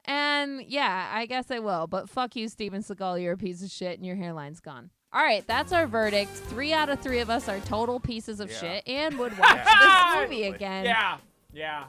And 0.05 0.61
yeah, 0.65 1.09
I 1.13 1.25
guess 1.25 1.51
I 1.51 1.59
will. 1.59 1.87
But 1.87 2.09
fuck 2.09 2.35
you, 2.35 2.47
Steven 2.47 2.81
Seagal. 2.81 3.21
You're 3.21 3.33
a 3.33 3.37
piece 3.37 3.63
of 3.63 3.69
shit, 3.69 3.97
and 3.97 4.05
your 4.05 4.15
hairline's 4.15 4.59
gone. 4.59 4.91
All 5.11 5.23
right, 5.23 5.45
that's 5.47 5.71
our 5.73 5.87
verdict. 5.87 6.29
Three 6.31 6.71
out 6.71 6.89
of 6.89 6.99
three 6.99 7.19
of 7.19 7.29
us 7.31 7.49
are 7.49 7.59
total 7.61 7.99
pieces 7.99 8.39
of 8.39 8.51
Yeah. 8.51 8.57
shit 8.59 8.87
and 8.87 9.17
would 9.17 9.37
watch 9.39 9.65
this 9.65 10.15
movie 10.21 10.43
again 10.43 10.85
Yeah. 10.85 11.17
Yeah. 11.51 11.85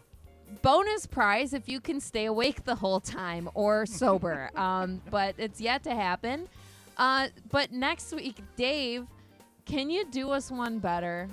Bonus 0.63 1.07
prize 1.07 1.53
if 1.53 1.69
you 1.69 1.81
can 1.81 2.01
stay 2.01 2.27
awake 2.27 2.65
the 2.65 2.75
whole 2.75 3.01
time 3.01 3.49
or 3.55 3.87
sober. 3.87 4.51
um, 4.57 5.01
but 5.11 5.35
it's 5.39 5.61
yet 5.61 5.83
to 5.85 5.95
happen. 5.95 6.49
Uh, 6.97 7.29
but 7.51 7.73
next 7.73 8.13
week, 8.13 8.37
Dave, 8.57 9.07
can 9.65 9.91
you 9.91 10.05
do 10.11 10.31
us 10.31 10.51
one 10.51 10.79
better? 10.79 11.29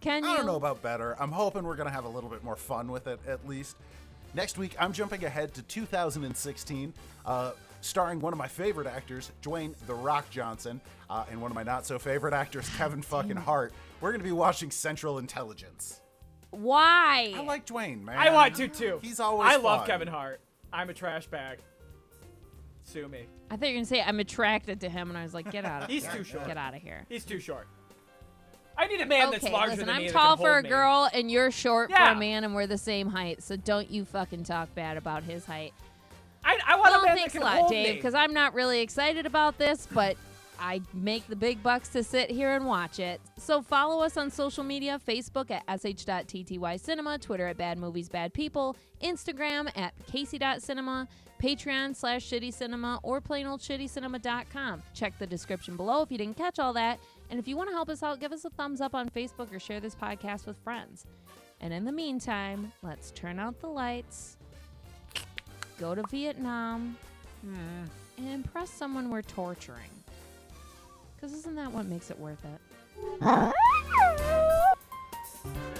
Can 0.00 0.24
you? 0.24 0.30
I 0.30 0.36
don't 0.36 0.46
know 0.46 0.56
about 0.56 0.82
better. 0.82 1.16
I'm 1.20 1.32
hoping 1.32 1.64
we're 1.64 1.76
going 1.76 1.88
to 1.88 1.92
have 1.92 2.04
a 2.04 2.08
little 2.08 2.30
bit 2.30 2.42
more 2.42 2.56
fun 2.56 2.90
with 2.90 3.06
it 3.06 3.20
at 3.26 3.46
least. 3.46 3.76
Next 4.32 4.56
week, 4.56 4.76
I'm 4.78 4.92
jumping 4.92 5.24
ahead 5.24 5.54
to 5.54 5.62
2016, 5.62 6.94
uh, 7.26 7.50
starring 7.80 8.20
one 8.20 8.32
of 8.32 8.38
my 8.38 8.46
favorite 8.46 8.86
actors, 8.86 9.32
Dwayne 9.42 9.74
The 9.86 9.94
Rock 9.94 10.30
Johnson, 10.30 10.80
uh, 11.10 11.24
and 11.30 11.42
one 11.42 11.50
of 11.50 11.54
my 11.54 11.64
not 11.64 11.84
so 11.84 11.98
favorite 11.98 12.32
actors, 12.32 12.68
Kevin 12.76 13.02
fucking 13.02 13.36
Hart. 13.36 13.72
We're 14.00 14.12
going 14.12 14.20
to 14.20 14.26
be 14.26 14.32
watching 14.32 14.70
Central 14.70 15.18
Intelligence. 15.18 16.00
Why? 16.50 17.32
I 17.36 17.42
like 17.42 17.66
Dwayne, 17.66 18.02
man. 18.02 18.16
I 18.16 18.30
want 18.30 18.56
to 18.56 18.68
too. 18.68 18.98
He's 19.02 19.20
always 19.20 19.48
I 19.52 19.56
love 19.56 19.80
fun. 19.80 19.86
Kevin 19.86 20.08
Hart. 20.08 20.40
I'm 20.72 20.90
a 20.90 20.94
trash 20.94 21.26
bag. 21.26 21.58
Sue 22.84 23.08
me. 23.08 23.26
I 23.50 23.56
thought 23.56 23.68
you 23.68 23.74
were 23.74 23.78
gonna 23.78 23.86
say 23.86 24.02
I'm 24.02 24.20
attracted 24.20 24.80
to 24.80 24.88
him, 24.88 25.08
and 25.10 25.18
I 25.18 25.22
was 25.22 25.34
like, 25.34 25.50
get 25.50 25.64
out 25.64 25.82
of 25.84 25.90
He's 25.90 26.04
here. 26.06 26.16
too 26.16 26.24
short. 26.24 26.46
Get 26.46 26.56
out 26.56 26.74
of 26.74 26.82
here. 26.82 27.04
He's 27.08 27.24
too 27.24 27.38
short. 27.38 27.66
I 28.76 28.86
need 28.86 29.00
a 29.00 29.06
man 29.06 29.30
that's 29.30 29.44
okay, 29.44 29.52
larger 29.52 29.70
listen, 29.72 29.86
than 29.86 29.96
I'm 29.96 30.02
me. 30.02 30.08
that 30.08 30.12
tall 30.14 30.36
for 30.36 30.50
a 30.50 30.52
hold 30.54 30.64
me. 30.64 30.70
girl, 30.70 31.10
and 31.12 31.30
you're 31.30 31.50
short 31.50 31.90
for 31.92 32.02
a 32.02 32.14
man, 32.16 32.44
and 32.44 32.54
we're 32.54 32.66
the 32.66 32.78
same 32.78 33.08
height. 33.08 33.42
So 33.42 33.56
don't 33.56 33.90
you 33.90 34.04
fucking 34.04 34.44
talk 34.44 34.74
bad 34.74 34.96
about 34.96 35.22
his 35.22 35.44
height. 35.44 35.74
I, 36.44 36.58
I 36.66 36.76
want 36.76 36.90
Well, 36.92 37.02
a 37.02 37.06
man 37.06 37.16
thanks 37.18 37.34
that 37.34 37.42
a 37.42 37.44
lot, 37.44 37.58
hold 37.58 37.70
Dave, 37.70 37.96
because 37.96 38.14
I'm 38.14 38.32
not 38.32 38.54
really 38.54 38.80
excited 38.80 39.26
about 39.26 39.58
this, 39.58 39.86
but 39.92 40.16
I 40.60 40.82
make 40.92 41.26
the 41.26 41.36
big 41.36 41.62
bucks 41.62 41.88
to 41.90 42.04
sit 42.04 42.30
here 42.30 42.54
and 42.54 42.66
watch 42.66 42.98
it. 42.98 43.20
So 43.38 43.62
follow 43.62 44.04
us 44.04 44.16
on 44.16 44.30
social 44.30 44.62
media 44.62 45.00
Facebook 45.04 45.50
at 45.50 45.62
sh.ttycinema, 45.80 47.20
Twitter 47.20 47.46
at 47.46 47.56
Bad 47.56 47.78
Movies 47.78 48.10
Bad 48.10 48.34
People, 48.34 48.76
Instagram 49.02 49.70
at 49.76 49.94
casey.cinema, 50.06 51.08
Patreon 51.42 51.96
slash 51.96 52.28
shitty 52.28 52.52
cinema, 52.52 53.00
or 53.02 53.20
plain 53.20 53.46
old 53.46 53.60
plainoldshittycinema.com. 53.60 54.82
Check 54.94 55.18
the 55.18 55.26
description 55.26 55.76
below 55.76 56.02
if 56.02 56.12
you 56.12 56.18
didn't 56.18 56.36
catch 56.36 56.58
all 56.58 56.74
that. 56.74 57.00
And 57.30 57.38
if 57.38 57.48
you 57.48 57.56
want 57.56 57.70
to 57.70 57.74
help 57.74 57.88
us 57.88 58.02
out, 58.02 58.20
give 58.20 58.32
us 58.32 58.44
a 58.44 58.50
thumbs 58.50 58.80
up 58.80 58.94
on 58.94 59.08
Facebook 59.08 59.54
or 59.54 59.58
share 59.58 59.80
this 59.80 59.94
podcast 59.94 60.46
with 60.46 60.58
friends. 60.58 61.06
And 61.60 61.72
in 61.72 61.84
the 61.84 61.92
meantime, 61.92 62.72
let's 62.82 63.10
turn 63.12 63.38
out 63.38 63.60
the 63.60 63.68
lights, 63.68 64.36
go 65.78 65.94
to 65.94 66.02
Vietnam, 66.10 66.96
hmm. 67.42 67.84
and 68.18 68.28
impress 68.28 68.70
someone 68.70 69.10
we're 69.10 69.22
torturing. 69.22 69.90
Because 71.20 71.36
isn't 71.36 71.54
that 71.56 71.70
what 71.70 71.86
makes 71.86 72.10
it 72.10 72.18
worth 72.18 72.42
it? 72.44 73.54